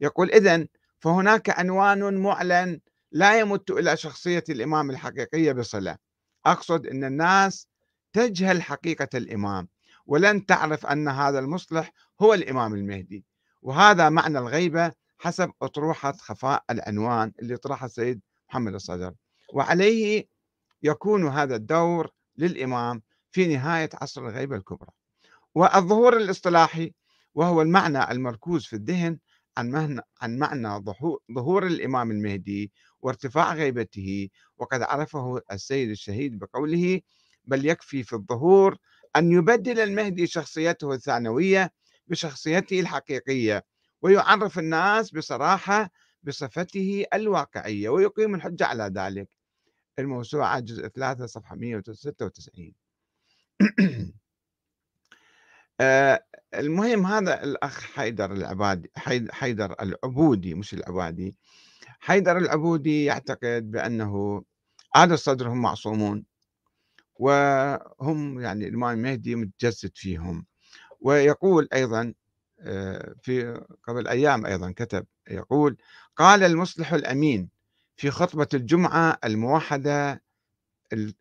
يقول 0.00 0.30
إذن 0.30 0.68
فهناك 1.00 1.50
عنوان 1.50 2.14
معلن 2.14 2.80
لا 3.12 3.40
يمت 3.40 3.70
إلى 3.70 3.96
شخصية 3.96 4.44
الإمام 4.48 4.90
الحقيقية 4.90 5.52
بصلة. 5.52 5.96
أقصد 6.46 6.86
أن 6.86 7.04
الناس 7.04 7.66
تجهل 8.12 8.62
حقيقة 8.62 9.08
الإمام 9.14 9.68
ولن 10.06 10.46
تعرف 10.46 10.86
أن 10.86 11.08
هذا 11.08 11.38
المصلح 11.38 11.92
هو 12.22 12.34
الإمام 12.34 12.74
المهدي. 12.74 13.24
وهذا 13.62 14.08
معنى 14.08 14.38
الغيبة 14.38 14.92
حسب 15.18 15.52
أطروحة 15.62 16.12
خفاء 16.12 16.64
العنوان 16.70 17.32
اللي 17.42 17.56
طرحها 17.56 17.86
السيد 17.86 18.20
محمد 18.48 18.74
الصدر. 18.74 19.14
وعليه 19.52 20.28
يكون 20.82 21.28
هذا 21.28 21.56
الدور 21.56 22.10
للإمام 22.36 23.02
في 23.30 23.46
نهاية 23.46 23.90
عصر 23.94 24.28
الغيبة 24.28 24.56
الكبرى. 24.56 24.90
والظهور 25.54 26.16
الاصطلاحي 26.16 26.92
وهو 27.34 27.62
المعنى 27.62 28.10
المركوز 28.10 28.66
في 28.66 28.76
الذهن 28.76 29.18
عن 29.58 29.70
معنى, 29.70 30.00
عن 30.22 30.38
معنى 30.38 30.84
ظهور 31.34 31.66
الإمام 31.66 32.10
المهدي 32.10 32.72
وارتفاع 33.00 33.54
غيبته 33.54 34.28
وقد 34.58 34.82
عرفه 34.82 35.40
السيد 35.52 35.90
الشهيد 35.90 36.38
بقوله 36.38 37.00
بل 37.44 37.66
يكفي 37.66 38.02
في 38.02 38.12
الظهور 38.12 38.76
أن 39.16 39.32
يبدل 39.32 39.80
المهدي 39.80 40.26
شخصيته 40.26 40.92
الثانوية 40.94 41.72
بشخصيته 42.06 42.80
الحقيقية 42.80 43.64
ويعرف 44.02 44.58
الناس 44.58 45.10
بصراحة 45.10 45.90
بصفته 46.22 47.04
الواقعية 47.14 47.88
ويقيم 47.88 48.34
الحجة 48.34 48.66
على 48.66 48.84
ذلك. 48.96 49.28
الموسوعة 49.98 50.60
جزء 50.60 50.88
3 50.88 51.26
صفحة 51.26 51.56
196 51.56 52.74
آه، 55.80 56.24
المهم 56.54 57.06
هذا 57.06 57.44
الأخ 57.44 57.80
حيدر 57.80 58.32
العبادي 58.32 58.90
حيدر 59.30 59.76
العبودي 59.82 60.54
مش 60.54 60.74
العبادي. 60.74 61.36
حيدر 62.00 62.38
العبودي 62.38 63.04
يعتقد 63.04 63.70
بأنه 63.70 64.42
آل 64.96 65.12
الصدر 65.12 65.48
هم 65.48 65.62
معصومون 65.62 66.24
وهم 67.18 68.40
يعني 68.40 68.68
الإمام 68.68 68.98
المهدي 68.98 69.34
متجسد 69.34 69.90
فيهم. 69.94 70.46
ويقول 71.00 71.68
أيضا 71.74 72.14
آه، 72.60 73.14
في 73.22 73.60
قبل 73.88 74.08
أيام 74.08 74.46
أيضا 74.46 74.70
كتب 74.76 75.06
يقول 75.30 75.76
قال 76.16 76.42
المصلح 76.42 76.92
الأمين 76.92 77.50
في 77.96 78.10
خطبة 78.10 78.48
الجمعة 78.54 79.18
الموحدة 79.24 80.22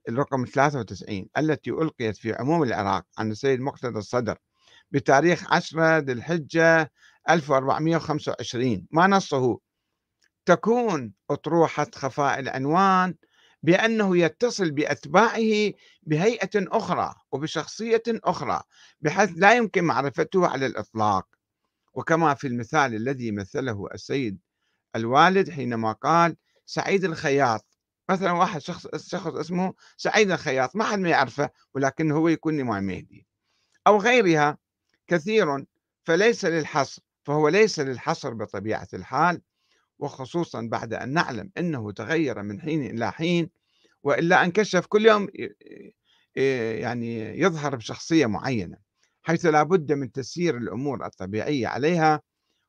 الرقم 0.10 0.46
93 0.46 1.30
التي 1.38 1.72
ألقيت 1.72 2.18
في 2.18 2.34
عموم 2.34 2.64
العراق 2.64 3.06
عن 3.18 3.32
السيد 3.32 3.60
مقتدى 3.62 4.00
الصدر 4.00 4.38
بتاريخ 4.92 5.54
10 5.54 5.98
ذي 5.98 6.12
الحجة 6.12 6.92
1425 7.30 8.88
ما 8.92 9.08
نصه؟ 9.08 9.60
تكون 10.46 11.14
أطروحة 11.30 11.88
خفاء 11.96 12.40
العنوان 12.40 13.16
بأنه 13.64 14.18
يتصل 14.18 14.72
بأتباعه 14.72 15.72
بهيئة 16.04 16.50
أخرى 16.56 17.16
وبشخصية 17.32 18.04
أخرى 18.08 18.62
بحيث 19.02 19.32
لا 19.36 19.56
يمكن 19.56 19.84
معرفته 19.84 20.48
على 20.48 20.66
الإطلاق. 20.66 21.28
وكما 21.94 22.34
في 22.34 22.48
المثال 22.48 22.96
الذي 22.96 23.32
مثله 23.32 23.88
السيد 23.94 24.40
الوالد 24.96 25.50
حينما 25.50 25.92
قال 25.92 26.36
سعيد 26.66 27.04
الخياط. 27.06 27.66
مثلا 28.10 28.32
واحد 28.32 28.62
شخص 28.62 28.88
شخص 28.96 29.28
اسمه 29.28 29.74
سعيد 29.98 30.32
الخياط 30.32 30.76
ما 30.76 30.84
حد 30.84 31.00
ما 31.00 31.10
يعرفه 31.10 31.50
ولكن 31.74 32.12
هو 32.12 32.28
يكون 32.28 32.60
إمام 32.60 32.84
مهدي. 32.84 33.28
أو 33.88 33.98
غيرها 33.98 34.58
كثير 35.10 35.66
فليس 36.04 36.46
للحصر 36.46 37.02
فهو 37.24 37.48
ليس 37.48 37.80
للحصر 37.80 38.34
بطبيعة 38.34 38.88
الحال 38.94 39.42
وخصوصا 40.00 40.68
بعد 40.72 40.94
أن 40.94 41.14
نعلم 41.14 41.52
أنه 41.58 41.92
تغير 41.92 42.44
من 42.44 42.62
حين 42.62 42.86
إلى 42.86 43.12
حين 43.12 43.50
وإلا 44.04 44.44
انكشف 44.44 44.86
كل 44.86 45.06
يوم 45.06 45.28
يعني 46.36 47.40
يظهر 47.40 47.76
بشخصية 47.76 48.26
معينة 48.26 48.78
حيث 49.24 49.46
لا 49.46 49.64
بد 49.64 49.92
من 49.92 50.12
تسيير 50.12 50.58
الأمور 50.58 51.06
الطبيعية 51.06 51.68
عليها 51.68 52.22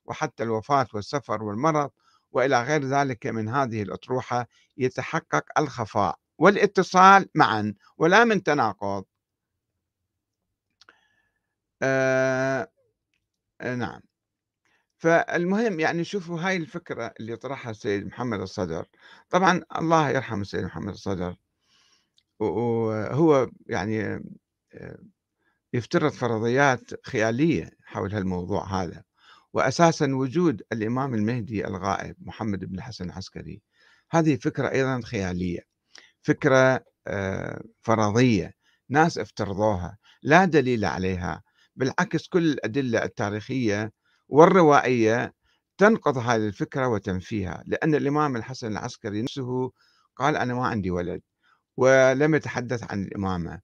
وحتى 0.05 0.43
الوفاة 0.43 0.87
والسفر 0.95 1.43
والمرض 1.43 1.91
وإلى 2.33 2.63
غير 2.63 2.85
ذلك 2.85 3.27
من 3.27 3.49
هذه 3.49 3.83
الأطروحة 3.83 4.49
يتحقق 4.77 5.45
الخفاء 5.59 6.19
والاتصال 6.39 7.29
معا 7.35 7.75
ولا 7.97 8.25
من 8.25 8.43
تناقض. 8.43 9.05
آه 11.83 12.69
نعم. 13.63 14.01
فالمهم 14.99 15.81
يعني 15.81 16.05
شوفوا 16.05 16.41
هاي 16.41 16.57
الفكرة 16.57 17.15
اللي 17.21 17.37
طرحها 17.37 17.71
السيد 17.71 18.07
محمد 18.07 18.41
الصدر. 18.41 18.87
طبعا 19.31 19.63
الله 19.77 20.11
يرحم 20.11 20.41
السيد 20.41 20.65
محمد 20.65 20.93
الصدر. 20.93 21.37
وهو 22.41 23.51
يعني 23.67 24.25
آه، 24.75 24.99
يفترض 25.73 26.13
فرضيات 26.13 27.07
خيالية 27.07 27.71
حول 27.85 28.15
هالموضوع 28.15 28.83
هذا. 28.83 29.03
وأساسا 29.53 30.15
وجود 30.15 30.63
الإمام 30.73 31.15
المهدي 31.15 31.67
الغائب 31.67 32.17
محمد 32.21 32.65
بن 32.65 32.75
الحسن 32.75 33.05
العسكري. 33.05 33.63
هذه 34.11 34.37
فكرة 34.37 34.71
أيضا 34.71 35.01
خيالية. 35.05 35.61
فكرة 36.23 36.85
آه، 37.07 37.63
فرضية. 37.83 38.55
ناس 38.89 39.19
افترضوها. 39.19 39.99
لا 40.23 40.45
دليل 40.45 40.85
عليها. 40.85 41.43
بالعكس 41.81 42.29
كل 42.29 42.45
الأدلة 42.45 43.05
التاريخية 43.05 43.93
والروائية 44.29 45.35
تنقض 45.79 46.19
هذه 46.19 46.47
الفكرة 46.47 46.89
وتنفيها 46.89 47.63
لأن 47.67 47.95
الإمام 47.95 48.37
الحسن 48.37 48.73
العسكري 48.73 49.23
نفسه 49.23 49.73
قال 50.17 50.37
أنا 50.37 50.55
ما 50.55 50.67
عندي 50.67 50.91
ولد 50.91 51.23
ولم 51.77 52.35
يتحدث 52.35 52.91
عن 52.93 53.03
الإمامة 53.03 53.61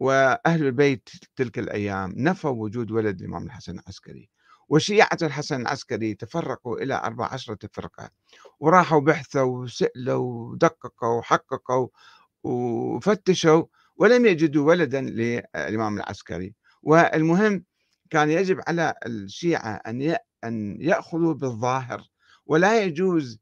وأهل 0.00 0.66
البيت 0.66 1.08
تلك 1.36 1.58
الأيام 1.58 2.12
نفوا 2.16 2.50
وجود 2.50 2.90
ولد 2.90 3.20
الإمام 3.20 3.46
الحسن 3.46 3.78
العسكري. 3.78 4.28
وشيعة 4.68 5.18
الحسن 5.22 5.60
العسكري 5.60 6.14
تفرقوا 6.14 6.78
إلى 6.78 6.94
أربع 6.94 7.26
عشرة 7.32 7.58
فرقة 7.72 8.10
وراحوا 8.60 9.00
بحثوا 9.00 9.62
وسألوا 9.62 10.50
ودققوا 10.50 11.18
وحققوا 11.18 11.88
وفتشوا 12.44 13.64
ولم 13.96 14.26
يجدوا 14.26 14.68
ولدا 14.68 15.00
للإمام 15.00 15.96
العسكري. 15.96 16.54
والمهم 16.82 17.64
كان 18.10 18.30
يجب 18.30 18.60
على 18.68 18.94
الشيعة 19.06 19.80
أن 19.86 20.16
أن 20.44 20.76
يأخذوا 20.80 21.34
بالظاهر 21.34 22.08
ولا 22.46 22.82
يجوز 22.82 23.38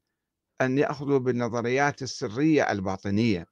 أن 0.61 0.77
يأخذوا 0.77 1.19
بالنظريات 1.19 2.01
السرية 2.01 2.71
الباطنية. 2.71 3.45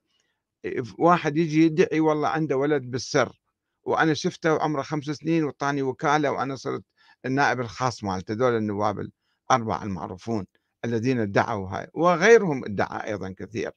واحد 0.97 1.37
يجي 1.37 1.65
يدعي 1.65 1.99
والله 1.99 2.27
عنده 2.27 2.57
ولد 2.57 2.81
بالسر 2.83 3.39
وأنا 3.83 4.13
شفته 4.13 4.53
وعمره 4.53 4.81
خمس 4.81 5.05
سنين 5.05 5.43
وطاني 5.43 5.81
وكالة 5.81 6.31
وأنا 6.31 6.55
صرت 6.55 6.83
النائب 7.25 7.59
الخاص 7.59 8.03
مالته 8.03 8.33
دول 8.33 8.57
النواب 8.57 9.09
الأربعة 9.51 9.83
المعروفون 9.83 10.45
الذين 10.85 11.19
ادعوا 11.19 11.69
هاي 11.69 11.87
وغيرهم 11.93 12.65
ادعى 12.65 13.07
أيضا 13.11 13.31
كثير. 13.37 13.71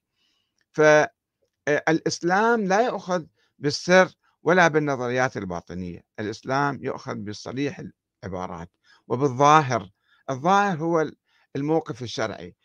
فالإسلام 0.72 2.64
لا 2.64 2.80
يأخذ 2.80 3.24
بالسر 3.58 4.08
ولا 4.42 4.68
بالنظريات 4.68 5.36
الباطنية. 5.36 6.04
الإسلام 6.20 6.78
يؤخذ 6.82 7.14
بصريح 7.14 7.82
العبارات 8.24 8.70
وبالظاهر. 9.08 9.90
الظاهر 10.30 10.78
هو 10.78 11.10
الموقف 11.56 12.02
الشرعي. 12.02 12.56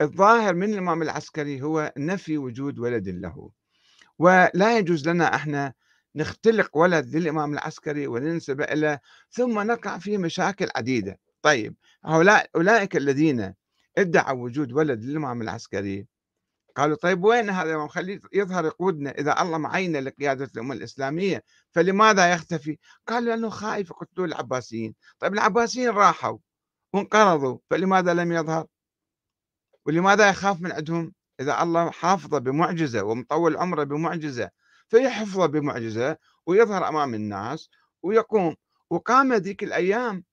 الظاهر 0.00 0.54
من 0.54 0.72
الإمام 0.72 1.02
العسكري 1.02 1.62
هو 1.62 1.92
نفي 1.96 2.38
وجود 2.38 2.78
ولد 2.78 3.08
له. 3.08 3.50
ولا 4.18 4.78
يجوز 4.78 5.08
لنا 5.08 5.34
إحنا 5.34 5.74
نختلق 6.14 6.76
ولد 6.76 7.16
للإمام 7.16 7.52
العسكري 7.52 8.06
وننسب 8.06 8.60
إليه 8.60 9.00
ثم 9.30 9.60
نقع 9.60 9.98
في 9.98 10.18
مشاكل 10.18 10.68
عديدة. 10.76 11.18
طيب 11.42 11.74
هؤلاء 12.04 12.50
أولئك 12.56 12.96
الذين 12.96 13.54
ادعوا 13.98 14.44
وجود 14.44 14.72
ولد 14.72 15.04
للإمام 15.04 15.42
العسكري 15.42 16.06
قالوا 16.78 16.96
طيب 16.96 17.24
وين 17.24 17.50
هذا؟ 17.50 17.70
الإمام 17.70 17.88
خليه 17.88 18.20
يظهر 18.32 18.64
يقودنا 18.64 19.10
إذا 19.10 19.42
الله 19.42 19.58
معينا 19.58 19.98
لقيادة 19.98 20.50
الأمة 20.54 20.74
الإسلامية 20.74 21.44
فلماذا 21.72 22.32
يختفي؟ 22.32 22.78
قال 23.06 23.24
لأنه 23.24 23.48
خايف 23.48 23.90
يقتلوا 23.90 24.26
العباسيين. 24.26 24.94
طيب 25.18 25.32
العباسيين 25.32 25.90
راحوا 25.90 26.38
وانقرضوا 26.92 27.58
فلماذا 27.70 28.14
لم 28.14 28.32
يظهر؟ 28.32 28.66
ولماذا 29.86 30.28
يخاف 30.28 30.60
من 30.60 30.72
عندهم؟ 30.72 31.12
إذا 31.40 31.62
الله 31.62 31.90
حافظه 31.90 32.38
بمعجزة 32.38 33.02
ومطول 33.02 33.56
عمره 33.56 33.84
بمعجزة 33.84 34.50
فيحفظه 34.88 35.46
بمعجزة 35.46 36.16
ويظهر 36.46 36.88
أمام 36.88 37.14
الناس 37.14 37.70
ويقوم. 38.02 38.56
وقام 38.90 39.34
ذيك 39.34 39.62
الأيام 39.64 40.24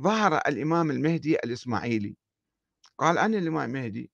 ظهر 0.00 0.36
الإمام 0.36 0.90
المهدي 0.90 1.36
الإسماعيلي. 1.36 2.16
قال 2.98 3.18
أنا 3.18 3.38
الإمام 3.38 3.76
المهدي 3.76 4.10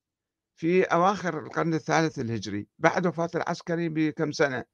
في 0.56 0.82
أواخر 0.82 1.38
القرن 1.38 1.74
الثالث 1.74 2.18
الهجري 2.18 2.66
بعد 2.78 3.06
وفاة 3.06 3.30
العسكري 3.34 3.88
بكم 3.88 4.32
سنة 4.32 4.64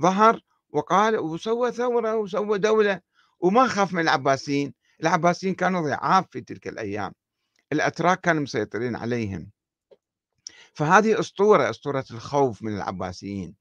ظهر 0.00 0.40
وقال 0.68 1.18
وسوى 1.18 1.72
ثورة 1.72 2.16
وسوى 2.16 2.58
دولة 2.58 3.00
وما 3.40 3.66
خاف 3.66 3.92
من 3.92 4.00
العباسيين 4.00 4.74
العباسيين 5.02 5.54
كانوا 5.54 5.80
ضعاف 5.80 6.26
في 6.30 6.40
تلك 6.40 6.68
الأيام 6.68 7.12
الأتراك 7.72 8.20
كانوا 8.20 8.42
مسيطرين 8.42 8.96
عليهم. 8.96 9.50
فهذه 10.74 11.20
أسطورة 11.20 11.70
أسطورة 11.70 12.04
الخوف 12.10 12.62
من 12.62 12.76
العباسيين. 12.76 13.54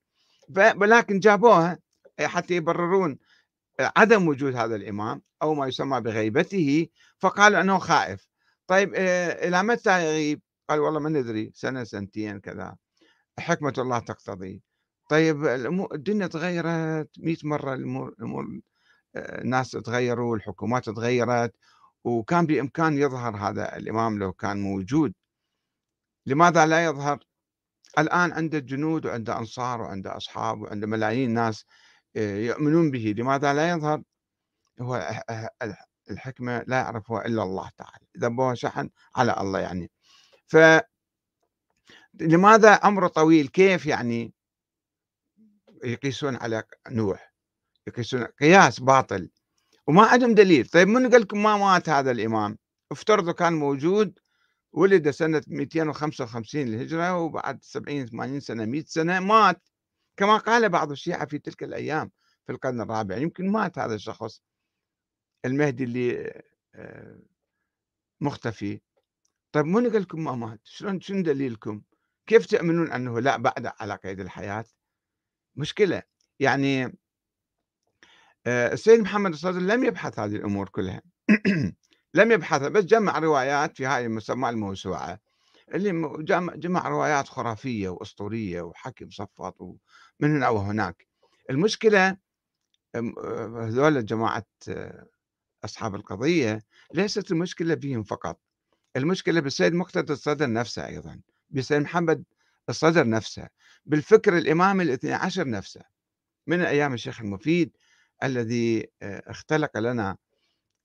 ولكن 0.57 1.19
جابوها 1.19 1.79
حتى 2.21 2.55
يبررون 2.55 3.17
عدم 3.79 4.27
وجود 4.27 4.55
هذا 4.55 4.75
الإمام 4.75 5.21
أو 5.41 5.53
ما 5.53 5.67
يسمى 5.67 6.01
بغيبته 6.01 6.87
فقالوا 7.19 7.61
أنه 7.61 7.77
خائف. 7.77 8.27
طيب 8.67 8.93
آه، 8.95 9.47
إلى 9.47 9.63
متى 9.63 10.05
يغيب؟ 10.05 10.41
قال 10.69 10.79
والله 10.79 10.99
ما 10.99 11.09
ندري 11.09 11.51
سنة 11.55 11.83
سنتين 11.83 12.39
كذا 12.39 12.75
حكمة 13.39 13.73
الله 13.77 13.99
تقتضي. 13.99 14.61
طيب 15.09 15.45
الدنيا 15.93 16.27
تغيرت 16.27 17.09
100 17.19 17.37
مرة 17.43 17.73
الأمور 17.73 18.09
الأمور 18.09 18.45
آه، 19.15 19.41
الناس 19.41 19.71
تغيروا 19.71 20.35
الحكومات 20.35 20.89
تغيرت 20.89 21.55
وكان 22.03 22.45
بإمكان 22.45 22.97
يظهر 22.97 23.37
هذا 23.37 23.77
الإمام 23.77 24.19
لو 24.19 24.33
كان 24.33 24.61
موجود. 24.61 25.13
لماذا 26.25 26.65
لا 26.65 26.85
يظهر؟ 26.85 27.19
الآن 27.99 28.31
عنده 28.31 28.59
جنود 28.59 29.05
وعنده 29.05 29.37
أنصار 29.39 29.81
وعنده 29.81 30.17
أصحاب 30.17 30.61
وعنده 30.61 30.87
ملايين 30.87 31.33
ناس 31.33 31.65
آه، 32.17 32.37
يؤمنون 32.37 32.91
به. 32.91 33.15
لماذا 33.17 33.53
لا 33.53 33.69
يظهر؟ 33.69 34.03
هو 34.81 35.23
الحكمة 36.11 36.63
لا 36.67 36.77
يعرفها 36.77 37.25
إلا 37.25 37.43
الله 37.43 37.69
تعالى. 37.77 38.05
ذنبها 38.19 38.55
شحن 38.55 38.89
على 39.15 39.41
الله 39.41 39.59
يعني. 39.59 39.91
ف 40.53 40.57
لماذا 42.13 42.73
أمر 42.73 43.07
طويل؟ 43.07 43.47
كيف 43.47 43.85
يعني 43.85 44.33
يقيسون 45.83 46.35
على 46.35 46.63
نوح؟ 46.89 47.33
يقيسون 47.87 48.23
قياس 48.23 48.79
باطل. 48.79 49.29
وما 49.87 50.05
عندهم 50.05 50.33
دليل. 50.33 50.67
طيب 50.67 50.87
من 50.87 51.09
قال 51.09 51.21
لكم 51.21 51.43
ما 51.43 51.57
مات 51.57 51.89
هذا 51.89 52.11
الإمام؟ 52.11 52.57
افترضوا 52.91 53.33
كان 53.33 53.53
موجود 53.53 54.19
ولد 54.73 55.09
سنة 55.09 55.41
255 55.47 56.65
للهجرة 56.65 57.17
وبعد 57.17 57.63
70 57.63 58.05
80 58.05 58.39
سنة 58.39 58.65
100 58.65 58.83
سنة 58.87 59.19
مات. 59.19 59.69
كما 60.17 60.37
قال 60.37 60.69
بعض 60.69 60.91
الشيعة 60.91 61.25
في 61.25 61.39
تلك 61.39 61.63
الأيام 61.63 62.11
في 62.45 62.51
القرن 62.51 62.81
الرابع 62.81 63.17
يمكن 63.17 63.49
مات 63.51 63.79
هذا 63.79 63.95
الشخص 63.95 64.41
المهدي 65.45 65.83
اللي 65.83 66.33
آه، 66.75 67.19
مختفي. 68.21 68.81
طيب 69.53 69.65
من 69.65 69.91
قال 69.91 70.01
لكم 70.01 70.23
ما 70.23 70.35
مات 70.35 70.59
شلون 70.63 71.01
شنو 71.01 71.21
دليلكم؟ 71.21 71.81
كيف 72.27 72.45
تؤمنون 72.45 72.91
أنه 72.91 73.19
لا 73.19 73.37
بعد 73.37 73.71
على 73.79 73.95
قيد 73.95 74.19
الحياة؟ 74.19 74.65
مشكلة 75.55 76.01
يعني 76.39 76.97
آه، 78.47 78.73
السيد 78.73 78.99
محمد 78.99 79.31
الصدر 79.31 79.59
لم 79.59 79.83
يبحث 79.83 80.19
هذه 80.19 80.35
الأمور 80.35 80.69
كلها. 80.69 81.01
لم 82.13 82.31
يبحثها 82.31 82.69
بس 82.69 82.83
جمع 82.83 83.19
روايات 83.19 83.77
في 83.77 83.87
هذه 83.87 84.05
المسمى 84.05 84.49
الموسوعة 84.49 85.19
اللي 85.73 86.23
جمع 86.55 86.87
روايات 86.87 87.27
خرافية 87.27 87.89
وأسطورية 87.89 88.61
وحكي 88.61 89.05
مصفط 89.05 89.61
ومن 89.61 89.77
هنا 90.35 90.49
وهناك. 90.49 91.07
المشكلة 91.49 92.17
هذول 93.55 94.05
جماعة 94.05 94.45
آه، 94.69 95.07
أصحاب 95.65 95.95
القضية 95.95 96.63
ليست 96.93 97.31
المشكلة 97.31 97.73
بهم 97.73 98.03
فقط. 98.03 98.39
المشكلة 98.95 99.41
بالسيد 99.41 99.73
مقتدى 99.73 100.13
الصدر 100.13 100.51
نفسه 100.53 100.87
أيضا 100.87 101.19
بالسيد 101.49 101.81
محمد 101.81 102.23
الصدر 102.69 103.09
نفسه 103.09 103.47
بالفكر 103.85 104.37
الإمامي 104.37 104.83
الاثني 104.83 105.13
عشر 105.13 105.49
نفسه. 105.49 105.81
من 106.47 106.61
أيام 106.61 106.93
الشيخ 106.93 107.21
المفيد 107.21 107.77
الذي 108.23 108.87
آه، 109.01 109.23
اختلق 109.27 109.77
لنا 109.77 110.17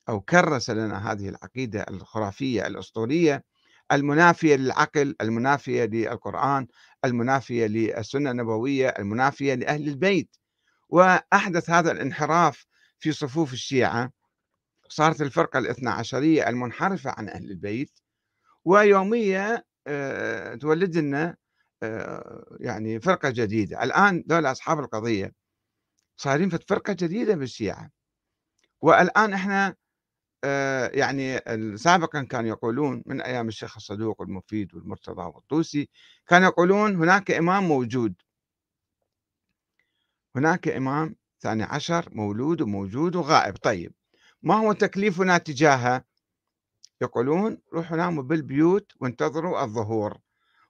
أو 0.09 0.21
كرس 0.21 0.71
لنا 0.71 1.13
هذه 1.13 1.29
العقيدة 1.29 1.87
الخرافية 1.91 2.67
الأسطورية 2.67 3.45
المنافية 3.93 4.57
للعقل 4.57 5.15
المنافية 5.21 5.85
للقرآن 5.85 6.67
المنافية 7.05 7.67
للسنة 7.67 8.31
النبوية 8.31 8.89
المنافية 8.89 9.55
لأهل 9.55 9.89
البيت. 9.89 10.37
وأحدث 10.89 11.71
هذا 11.71 11.93
الانحراف 11.93 12.67
في 12.99 13.13
صفوف 13.13 13.53
الشيعة 13.53 14.13
صارت 14.89 15.23
الفرقة 15.23 15.59
الاثنى 15.59 15.91
عشرية 15.91 16.49
المنحرفة 16.49 17.11
عن 17.11 17.29
أهل 17.29 17.51
البيت 17.51 17.91
ويومية 18.65 19.65
آه، 19.87 20.55
تولد 20.55 20.97
لنا 20.97 21.37
يعني 22.61 23.01
فرقة 23.01 23.31
جديدة. 23.31 23.83
الآن 23.85 24.23
دول 24.27 24.47
أصحاب 24.47 24.79
القضية 24.81 25.33
صارين 26.17 26.49
في 26.49 26.59
فرقة 26.69 26.93
جديدة 26.93 27.35
بالشيعة. 27.35 27.91
والآن 28.81 29.33
إحنا 29.35 29.75
يعني 30.95 31.41
سابقا 31.77 32.23
كانوا 32.23 32.49
يقولون 32.49 33.03
من 33.07 33.21
أيام 33.21 33.49
الشيخ 33.49 33.77
الصدوق 33.77 34.21
والمفيد 34.21 34.75
والمرتضى 34.75 35.23
والطوسي 35.23 35.89
كانوا 36.27 36.49
يقولون 36.49 36.97
هناك 36.97 37.31
إمام 37.31 37.65
موجود. 37.69 38.15
هناك 40.37 40.69
إمام 40.69 41.17
ثاني 41.41 41.63
عشر 41.63 42.09
مولود 42.13 42.61
وموجود 42.61 43.17
وغائب. 43.17 43.57
طيب 43.57 43.93
ما 44.43 44.55
هو 44.55 44.73
تكليفنا 44.73 45.39
تجاهه؟ 45.39 46.05
يقولون 47.03 47.59
روحوا 47.75 47.97
ناموا 47.97 48.23
بالبيوت 48.23 48.93
وانتظروا 49.01 49.65
الظهور. 49.65 50.19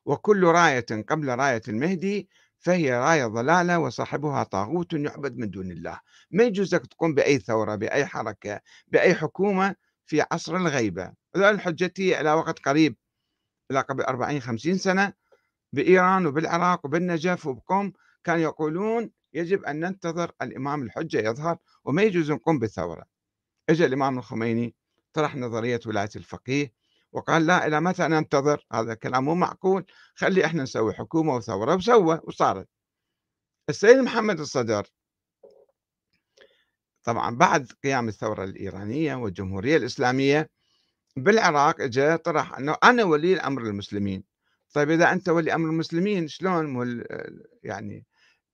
وكل 0.04 0.44
راية 0.44 0.86
قبل 1.08 1.28
راية 1.28 1.62
المهدي 1.68 2.28
فهي 2.58 2.98
راية 2.98 3.26
ضلالة 3.26 3.78
وصاحبها 3.78 4.42
طاغوت 4.42 4.92
يعبد 4.92 5.36
من 5.36 5.50
دون 5.50 5.70
الله. 5.70 6.00
ما 6.30 6.44
يجوز 6.44 6.74
لك 6.74 6.86
تقوم 6.86 7.14
بأي 7.14 7.38
ثورة 7.38 7.74
بأي 7.74 8.06
حركة 8.06 8.60
بأي 8.88 9.14
حكومة 9.14 9.74
في 10.06 10.24
عصر 10.32 10.56
الغيبة؟ 10.56 11.12
الحجتي 11.36 12.20
إلى 12.20 12.32
وقت 12.32 12.58
قريب 12.58 12.96
إلى 13.70 13.80
قبل 13.80 14.02
40 14.02 14.40
50 14.40 14.78
سنة 14.78 15.12
بإيران 15.72 16.26
وبالعراق 16.26 16.86
وبالنجف 16.86 17.46
وبقوم 17.46 17.92
كانوا 18.24 18.42
يقولون 18.42 19.10
يجب 19.34 19.64
أن 19.64 19.80
ننتظر 19.80 20.32
الإمام 20.42 20.82
الحجة 20.82 21.18
يظهر 21.18 21.58
وما 21.84 22.02
يجوز 22.02 22.32
نقوم 22.32 22.58
بالثورة 22.58 23.17
اجى 23.68 23.86
الإمام 23.86 24.18
الخميني 24.18 24.74
طرح 25.12 25.36
نظرية 25.36 25.80
ولاية 25.86 26.10
الفقيه 26.16 26.72
وقال 27.12 27.46
لا 27.46 27.66
إلى 27.66 27.80
متى 27.80 28.08
ننتظر؟ 28.08 28.66
هذا 28.72 28.94
كلام 28.94 29.24
مو 29.24 29.34
معقول. 29.34 29.84
خلي 30.14 30.44
إحنا 30.44 30.62
نسوي 30.62 30.94
حكومة 30.94 31.36
وثورة 31.36 31.74
وسوى 31.74 32.20
وصارت. 32.24 32.68
السيد 33.68 33.96
محمد 33.96 34.40
الصدر 34.40 34.86
طبعا 37.02 37.36
بعد 37.36 37.72
قيام 37.84 38.08
الثورة 38.08 38.44
الإيرانية 38.44 39.14
والجمهورية 39.14 39.76
الإسلامية 39.76 40.50
بالعراق 41.16 41.80
اجى 41.80 42.16
طرح 42.16 42.58
أنه 42.58 42.76
أنا 42.84 43.04
ولي 43.04 43.32
الأمر 43.32 43.62
المسلمين. 43.62 44.24
طيب 44.74 44.90
إذا 44.90 45.12
أنت 45.12 45.28
ولي 45.28 45.54
أمر 45.54 45.70
المسلمين 45.70 46.28
شلون؟ 46.28 47.04
يعني 47.62 48.06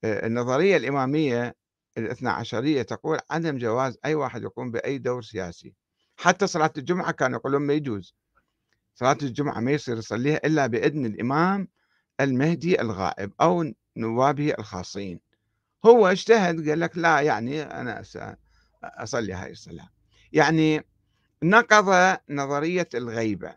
آه، 0.05 0.27
النظرية 0.27 0.77
الإمامية 0.77 1.55
الاثنا 1.99 2.33
عشرية 2.33 2.83
تقول 2.83 3.19
عدم 3.31 3.59
جواز 3.59 3.99
أي 4.05 4.15
واحد 4.15 4.43
يقوم 4.43 4.71
بأي 4.71 4.99
دور 4.99 5.23
سياسي. 5.23 5.75
حتى 6.17 6.47
صلاة 6.47 6.73
الجمعة 6.79 7.13
كانوا 7.13 7.39
يقولون 7.39 7.63
ما 7.63 7.73
يجوز. 7.73 8.15
صلاة 8.95 9.19
الجمعة 9.23 9.61
ما 9.61 9.71
يصير 9.73 9.97
يصليها 9.97 10.41
إلا 10.47 10.67
بإذن 10.67 11.07
الإمام 11.07 11.69
المهدي 12.21 12.81
الغائب 12.81 13.33
أو 13.41 13.73
نوابه 13.97 14.55
الخاصين. 14.59 15.21
هو 15.87 16.07
اجتهد 16.07 16.69
قال 16.69 16.81
لك 16.81 16.99
لا 16.99 17.21
يعني 17.21 17.63
أنا 17.63 18.03
أصلي 18.85 19.33
هاي 19.33 19.51
الصلاة. 19.51 19.89
يعني 20.33 20.85
نقض 21.43 22.19
نظرية 22.31 22.89
الغيبة. 22.95 23.55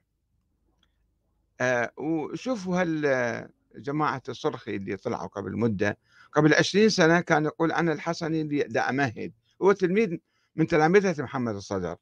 أه 1.61 1.91
وشوفوا 1.97 2.81
هال 2.81 3.49
جماعة 3.75 4.21
الصرخي 4.29 4.75
اللي 4.75 4.97
طلعوا 4.97 5.27
قبل 5.27 5.57
مدة 5.57 5.97
قبل 6.33 6.53
عشرين 6.53 6.89
سنة 6.89 7.19
كان 7.19 7.45
يقول 7.45 7.71
أنا 7.71 7.93
الحسني 7.93 8.41
اللي 8.41 8.79
أمهد. 8.79 9.33
هو 9.61 9.71
تلميذ 9.71 10.17
من 10.55 10.67
تلامذة 10.67 11.23
محمد 11.23 11.55
الصدر. 11.55 11.95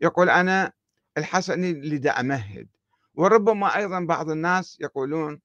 يقول 0.00 0.30
أنا 0.30 0.72
الحسني 1.18 1.70
اللي 1.70 2.10
أمهد. 2.10 2.68
وربما 3.14 3.76
أيضا 3.76 4.00
بعض 4.00 4.30
الناس 4.30 4.78
يقولون 4.80 5.40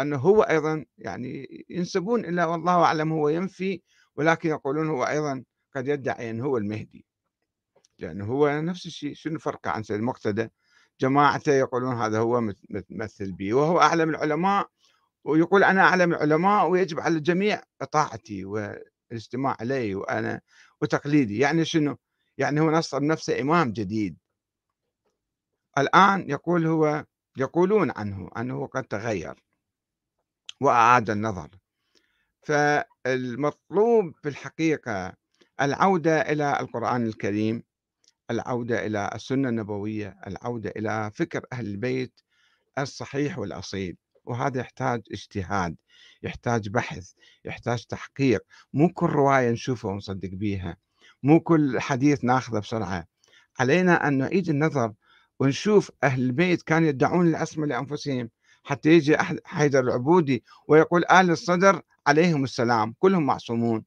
أنه 0.00 0.16
هو 0.16 0.42
أيضا 0.42 0.84
يعني 0.98 1.64
ينسبون 1.70 2.24
إلى 2.24 2.44
والله 2.44 2.84
أعلم 2.84 3.12
هو 3.12 3.28
ينفي 3.28 3.82
ولكن 4.16 4.48
يقولون 4.48 4.88
هو 4.88 5.04
أيضا 5.04 5.44
قد 5.76 5.88
يدعي 5.88 6.30
أنه 6.30 6.44
هو 6.44 6.56
المهدي. 6.56 7.06
لأنه 7.98 8.24
هو 8.24 8.60
نفس 8.60 8.86
الشيء. 8.86 9.14
شنو 9.14 9.38
فرقه 9.38 9.70
عن 9.70 9.82
سيد 9.82 9.96
المقتدى؟ 9.96 10.48
جماعته 11.00 11.52
يقولون 11.52 11.94
هذا 11.94 12.18
هو 12.18 12.40
متمثل 12.70 13.32
به 13.32 13.54
وهو 13.54 13.80
أعلم 13.80 14.10
العلماء 14.10 14.68
ويقول 15.24 15.64
أنا 15.64 15.82
أعلم 15.82 16.12
العلماء 16.12 16.68
ويجب 16.68 17.00
على 17.00 17.16
الجميع 17.16 17.62
طاعتي 17.92 18.44
والاستماع 18.44 19.56
إلي 19.62 19.94
وأنا 19.94 20.40
وتقليدي. 20.80 21.38
يعني 21.38 21.64
شنو؟ 21.64 21.96
يعني 22.38 22.60
هو 22.60 22.70
نصب 22.70 23.02
نفسه 23.02 23.40
إمام 23.40 23.72
جديد. 23.72 24.18
الآن 25.78 26.30
يقول 26.30 26.66
هو 26.66 27.04
يقولون 27.36 27.92
عنه 27.96 28.30
أنه 28.36 28.66
قد 28.66 28.84
تغير 28.84 29.34
وأعاد 30.60 31.10
النظر. 31.10 31.48
فالمطلوب 32.42 34.14
في 34.22 34.28
الحقيقة 34.28 35.14
العودة 35.60 36.20
إلى 36.20 36.60
القرآن 36.60 37.06
الكريم 37.06 37.62
العودة 38.30 38.86
إلى 38.86 39.10
السنة 39.14 39.48
النبوية 39.48 40.16
العودة 40.26 40.70
إلى 40.70 41.10
فكر 41.14 41.46
أهل 41.52 41.66
البيت 41.66 42.20
الصحيح 42.78 43.38
والأصيل. 43.38 43.96
وهذا 44.24 44.60
يحتاج 44.60 45.02
اجتهاد 45.12 45.76
يحتاج 46.22 46.68
بحث 46.68 47.12
يحتاج 47.44 47.84
تحقيق. 47.84 48.44
مو 48.72 48.88
كل 48.88 49.06
رواية 49.06 49.50
نشوفها 49.50 49.90
ونصدق 49.90 50.28
بيها 50.28 50.76
مو 51.22 51.40
كل 51.40 51.80
حديث 51.80 52.24
ناخذه 52.24 52.58
بسرعة. 52.58 53.06
علينا 53.60 54.08
أن 54.08 54.18
نعيد 54.18 54.48
النظر 54.48 54.92
ونشوف 55.40 55.90
أهل 56.04 56.22
البيت 56.22 56.62
كانوا 56.62 56.88
يدعون 56.88 57.28
العصمة 57.28 57.66
لأنفسهم 57.66 58.30
حتى 58.64 58.90
يجي 58.90 59.16
حيدر 59.44 59.80
العبودي 59.80 60.44
ويقول 60.68 61.04
آل 61.04 61.30
الصدر 61.30 61.82
عليهم 62.06 62.44
السلام 62.44 62.94
كلهم 62.98 63.26
معصومون. 63.26 63.84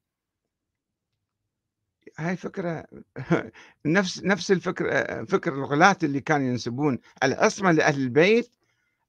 هاي 2.18 2.38
فكرة 2.38 2.86
نفس 3.86 4.24
نفس 4.24 4.52
الفكر 4.52 5.26
فكر 5.26 5.54
الغلاة 5.54 5.98
اللي 6.04 6.22
كانوا 6.22 6.48
ينسبون 6.48 7.00
العصمة 7.24 7.72
لأهل 7.72 8.02
البيت 8.02 8.55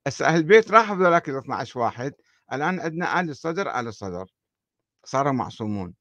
هسه 0.06 0.26
أهل 0.26 0.36
البيت 0.36 0.70
راحوا 0.70 0.96
بذلك 0.96 1.28
ال 1.28 1.36
12 1.36 1.80
واحد 1.80 2.14
الآن 2.52 2.80
عندنا 2.80 3.20
آل 3.20 3.30
الصدر 3.30 3.80
آل 3.80 3.88
الصدر 3.88 4.26
صاروا 5.04 5.32
معصومون. 5.32 5.94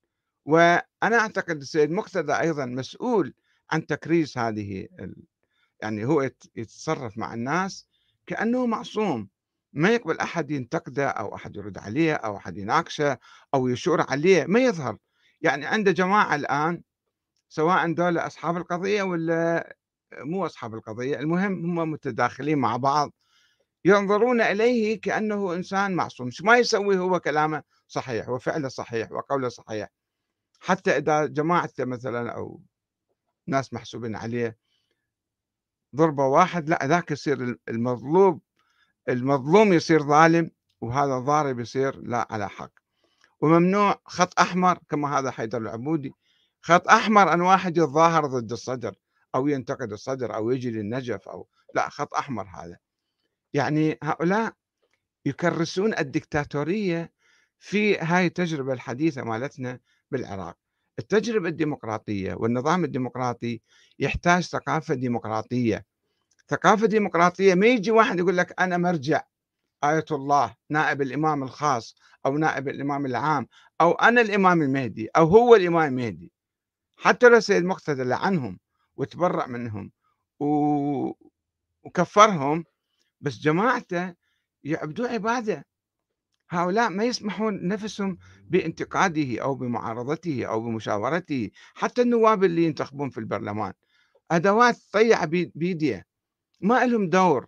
وأنا 0.46 1.20
أعتقد 1.20 1.58
السيد 1.58 1.92
مقتدى 1.92 2.34
أيضا 2.34 2.66
مسؤول 2.66 3.34
عن 3.72 3.86
تكريس 3.86 4.38
هذه 4.38 4.88
ال... 5.00 5.16
يعني 5.82 6.06
هو 6.06 6.30
يتصرف 6.56 7.18
مع 7.18 7.34
الناس 7.34 7.88
كأنه 8.28 8.66
معصوم. 8.66 9.30
ما 9.74 9.90
يقبل 9.90 10.20
أحد 10.20 10.52
ينتقده 10.52 11.10
أو 11.10 11.36
أحد 11.36 11.56
يرد 11.56 11.78
عليه 11.78 12.14
أو 12.14 12.38
أحد 12.38 12.58
يناقشه 12.58 13.18
أو 13.54 13.68
يشور 13.68 14.02
عليه 14.02 14.46
ما 14.46 14.60
يظهر. 14.60 14.98
يعني 15.42 15.66
عنده 15.66 15.92
جماعة 15.92 16.36
الآن 16.36 16.82
سواء 17.50 17.94
دولة 17.94 18.28
أصحاب 18.28 18.58
القضية 18.58 19.04
ولا 19.04 19.76
مو 20.14 20.46
أصحاب 20.46 20.74
القضية 20.74 21.20
المهم 21.20 21.80
هم 21.80 21.92
متداخلين 21.92 22.58
مع 22.58 22.78
بعض 22.78 23.14
ينظرون 23.86 24.42
إليه 24.42 25.02
كأنه 25.02 25.54
إنسان 25.54 25.96
معصوم. 25.96 26.30
ما 26.44 26.58
يسوي 26.58 26.98
هو 26.98 27.20
كلامه 27.20 27.64
صحيح 27.88 28.30
وفعله 28.30 28.68
صحيح 28.68 29.12
وقوله 29.12 29.50
صحيح. 29.50 29.90
حتى 30.60 30.98
إذا 30.98 31.26
جماعته 31.26 31.86
مثلا 31.86 32.32
أو 32.32 32.62
ناس 33.48 33.74
محسوبين 33.74 34.16
عليه 34.16 34.58
ضربة 35.96 36.26
واحد 36.26 36.70
لا 36.70 36.80
ذاك 36.84 37.12
يصير 37.12 37.58
المظلوم 37.70 38.42
المظلوم 39.10 39.74
يصير 39.74 40.04
ظالم 40.04 40.52
وهذا 40.82 41.18
الضارب 41.18 41.60
يصير 41.60 41.98
لا 41.98 42.28
على 42.30 42.50
حق. 42.50 42.72
وممنوع 43.42 44.02
خط 44.06 44.40
أحمر 44.40 44.80
كما 44.90 45.20
هذا 45.20 45.32
حيدر 45.32 45.58
العبودي. 45.58 46.14
خط 46.62 46.88
أحمر 46.88 47.34
أن 47.34 47.42
واحد 47.42 47.78
يتظاهر 47.78 48.26
ضد 48.26 48.52
الصدر 48.52 48.96
أو 49.36 49.48
ينتقد 49.48 49.92
الصدر 49.92 50.36
أو 50.36 50.52
يجي 50.52 50.72
للنجف 50.72 51.30
أو 51.30 51.48
لا 51.76 51.90
خط 51.90 52.14
أحمر 52.14 52.48
هذا. 52.48 52.78
يعني 53.56 53.98
هؤلاء 54.04 54.54
يكرسون 55.26 55.98
الدكتاتورية 55.98 57.14
في 57.60 57.98
هاي 57.98 58.26
التجربة 58.26 58.74
الحديثة 58.74 59.24
مالتنا 59.24 59.80
بالعراق. 60.12 60.58
التجربة 61.00 61.50
الديمقراطية 61.50 62.34
والنظام 62.34 62.84
الديمقراطي 62.84 63.62
يحتاج 64.00 64.44
ثقافة 64.44 64.96
ديمقراطية. 64.96 65.86
ثقافة 66.50 66.88
ديمقراطية 66.88 67.56
ما 67.56 67.68
يجي 67.68 67.92
واحد 67.92 68.20
يقول 68.20 68.38
لك 68.38 68.62
أنا 68.62 68.78
مرجع 68.78 69.22
آية 69.84 70.06
الله 70.12 70.56
نائب 70.70 71.02
الإمام 71.02 71.44
الخاص 71.44 71.96
أو 72.26 72.38
نائب 72.38 72.68
الإمام 72.68 73.06
العام 73.06 73.48
أو 73.82 73.92
أنا 73.92 74.22
الإمام 74.22 74.62
المهدي 74.62 75.08
أو 75.08 75.26
هو 75.26 75.56
الإمام 75.56 75.88
المهدي. 75.88 76.32
حتى 76.98 77.30
لو 77.30 77.40
سيد 77.40 77.64
مقتدى 77.64 78.04
لعنهم 78.04 78.60
وتبرأ 78.98 79.48
منهم 79.48 79.92
و... 80.40 80.46
وكفرهم 81.84 82.66
بس 83.22 83.40
جماعته 83.40 84.14
يعبدوا 84.64 85.08
عبادة. 85.08 85.66
هؤلاء 86.50 86.90
ما 86.90 87.04
يسمحون 87.04 87.68
نفسهم 87.68 88.18
بانتقاده 88.44 89.42
أو 89.42 89.56
بمعارضته 89.56 90.46
أو 90.46 90.62
بمشاورته 90.62 91.52
حتى 91.74 92.02
النواب 92.02 92.44
اللي 92.44 92.64
ينتخبون 92.64 93.10
في 93.10 93.18
البرلمان. 93.18 93.74
أدوات 94.32 94.78
طيعة 94.92 95.26
بيدية. 95.26 96.06
ما 96.62 96.86
لهم 96.86 97.10
دور. 97.10 97.48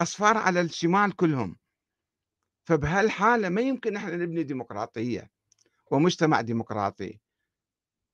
أصفار 0.00 0.36
على 0.36 0.60
الشمال 0.60 1.16
كلهم. 1.16 1.56
فبهالحالة 2.64 3.48
ما 3.48 3.60
يمكن 3.60 3.92
نحن 3.92 4.20
نبني 4.20 4.42
ديمقراطية 4.42 5.30
ومجتمع 5.90 6.40
ديمقراطي. 6.40 7.20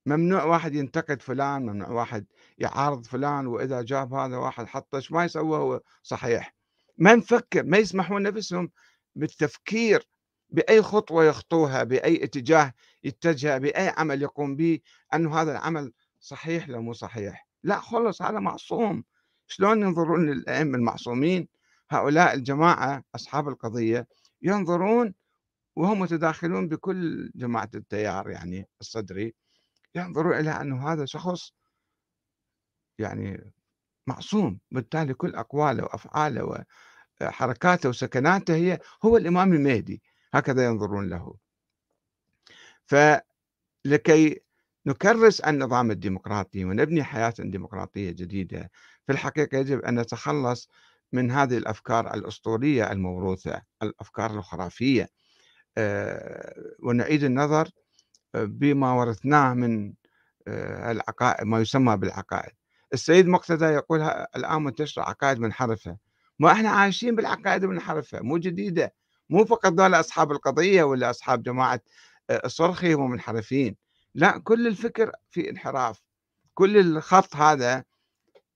ممنوع 0.06 0.44
واحد 0.44 0.74
ينتقد 0.74 1.22
فلان 1.22 1.62
ممنوع 1.62 1.88
واحد 1.88 2.26
يعارض 2.58 3.06
فلان 3.06 3.46
وإذا 3.46 3.82
جاب 3.82 4.14
هذا 4.14 4.36
واحد 4.36 4.66
حطش 4.66 5.12
ما 5.12 5.24
يسوى 5.24 5.58
هو 5.58 5.80
صحيح. 6.02 6.54
ما 7.03 7.14
نفكر 7.14 7.62
ما 7.64 7.78
يسمحون 7.78 8.22
نفسهم 8.22 8.70
بالتفكير 9.14 10.09
بأي 10.50 10.82
خطوة 10.82 11.24
يخطوها 11.24 11.84
بأي 11.84 12.24
اتجاه 12.24 12.72
يتجه 13.05 13.59
بأي 13.59 13.88
عمل 13.88 14.22
يقوم 14.22 14.57
به 14.57 14.80
أنه 15.14 15.40
هذا 15.40 15.53
العمل 15.53 15.92
صحيح 16.20 16.68
لو 16.68 16.82
مو 16.82 16.92
صحيح. 16.92 17.48
لا 17.62 17.80
خلص 17.80 18.22
هذا 18.22 18.38
معصوم. 18.38 19.05
شلون 19.46 19.82
ينظرون 19.82 20.30
للأئمة 20.30 20.78
المعصومين؟ 20.78 21.48
هؤلاء 21.90 22.34
الجماعة 22.34 23.05
أصحاب 23.14 23.48
القضية 23.48 24.07
ينظرون 24.42 25.14
وهم 25.76 26.00
متداخلون 26.00 26.68
بكل 26.68 27.30
جماعة 27.34 27.70
التيار 27.74 28.30
يعني 28.30 28.68
الصدري 28.80 29.34
ينظرون 29.94 30.36
إلى 30.38 30.50
أنه 30.50 30.92
هذا 30.92 31.05
شخص 31.05 31.53
يعني 32.98 33.53
معصوم 34.07 34.61
بالتالي 34.70 35.14
كل 35.14 35.34
أقواله 35.34 35.82
وأفعاله 35.82 36.64
وحركاته 37.28 37.88
وسكناته 37.88 38.54
هي 38.54 38.78
هو 39.04 39.16
الإمام 39.16 39.52
المهدي 39.52 40.02
هكذا 40.34 40.64
ينظرون 40.64 41.08
له. 41.08 41.34
فلكي 42.86 44.40
نكرس 44.86 45.40
النظام 45.40 45.90
الديمقراطي 45.90 46.64
ونبني 46.64 47.04
حياة 47.04 47.34
ديمقراطية 47.38 48.10
جديدة 48.10 48.70
في 49.06 49.12
الحقيقة 49.12 49.58
يجب 49.58 49.80
أن 49.80 50.00
نتخلص 50.00 50.68
من 51.12 51.30
هذه 51.30 51.58
الأفكار 51.58 52.14
الأسطورية 52.14 52.92
الموروثة 52.92 53.62
الأفكار 53.82 54.30
الخرافية. 54.38 55.08
آه، 55.78 56.74
ونعيد 56.82 57.24
النظر 57.24 57.68
آه، 58.34 58.44
بما 58.44 58.92
ورثناه 58.92 59.54
من 59.54 59.94
آه، 60.48 60.90
العقائد 60.92 61.46
ما 61.46 61.60
يسمى 61.60 61.96
بالعقائد. 61.96 62.52
السيد 62.94 63.26
مقتدى 63.26 63.64
يقول 63.64 64.02
الآن 64.36 64.62
منتشرة 64.62 65.02
عقائد 65.02 65.38
منحرفة 65.38 65.96
ما 66.39 66.53
إحنا 66.53 66.70
عايشين 66.70 67.16
بالعقائد 67.16 67.64
المنحرفة 67.64 68.20
مو 68.20 68.39
جديدة 68.39 68.95
مو 69.30 69.45
فقط 69.45 69.72
دول 69.72 69.95
أصحاب 69.95 70.33
القضية 70.33 70.83
ولا 70.83 71.11
أصحاب 71.11 71.43
جماعة 71.43 71.80
الصرخي 72.30 72.95
هم 72.95 73.11
منحرفين. 73.11 73.76
لا 74.14 74.39
كل 74.39 74.66
الفكر 74.66 75.12
في 75.30 75.51
انحراف. 75.51 76.03
كل 76.55 76.78
الخط 76.78 77.37
هذا 77.37 77.85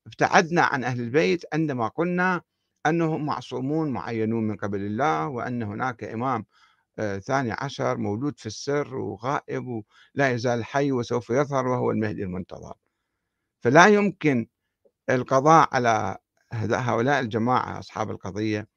ابتعدنا 0.07 0.63
عن 0.63 0.85
أهل 0.85 1.01
البيت 1.01 1.45
عندما 1.53 1.89
قلنا 1.89 2.43
أنهم 2.87 3.27
معصومون 3.27 3.91
معينون 3.93 4.45
من 4.49 4.57
قبل 4.57 4.81
الله 4.81 5.29
وأن 5.29 5.63
هناك 5.63 6.05
إمام 6.05 6.47
آه، 6.99 7.19
ثاني 7.19 7.53
عشر 7.53 7.97
موجود 7.97 8.39
في 8.39 8.47
السر 8.47 8.97
وغائب 8.97 9.83
ولا 10.15 10.31
يزال 10.31 10.65
حي 10.65 10.93
وسوف 10.93 11.31
يظهر 11.31 11.69
وهو 11.69 11.91
المهدي 11.91 12.23
المنتظر. 12.23 12.75
فلا 13.61 13.87
يمكن 13.87 14.47
القضاء 15.11 15.69
على 15.73 16.19
هؤلاء 16.57 17.21
الجماعة 17.21 17.79
أصحاب 17.79 18.11
القضية 18.11 18.69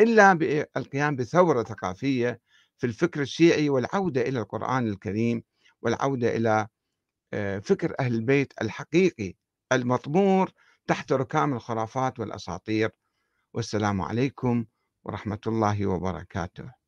إلا 0.00 0.32
بالقيام 0.32 1.16
بثورة 1.16 1.62
ثقافية 1.62 2.40
في 2.78 2.86
الفكر 2.86 3.20
الشيعي 3.20 3.68
والعودة 3.68 4.20
إلى 4.20 4.38
القرآن 4.40 4.88
الكريم 4.88 5.42
والعودة 5.82 6.36
إلى 6.36 6.68
آه، 7.32 7.58
فكر 7.58 7.94
أهل 8.00 8.14
البيت 8.14 8.52
الحقيقي 8.62 9.34
المطمور 9.72 10.52
تحت 10.86 11.12
ركام 11.12 11.52
الخرافات 11.52 12.20
والأساطير. 12.20 12.90
والسلام 13.54 14.02
عليكم 14.02 14.64
ورحمة 15.04 15.40
الله 15.46 15.86
وبركاته. 15.86 16.79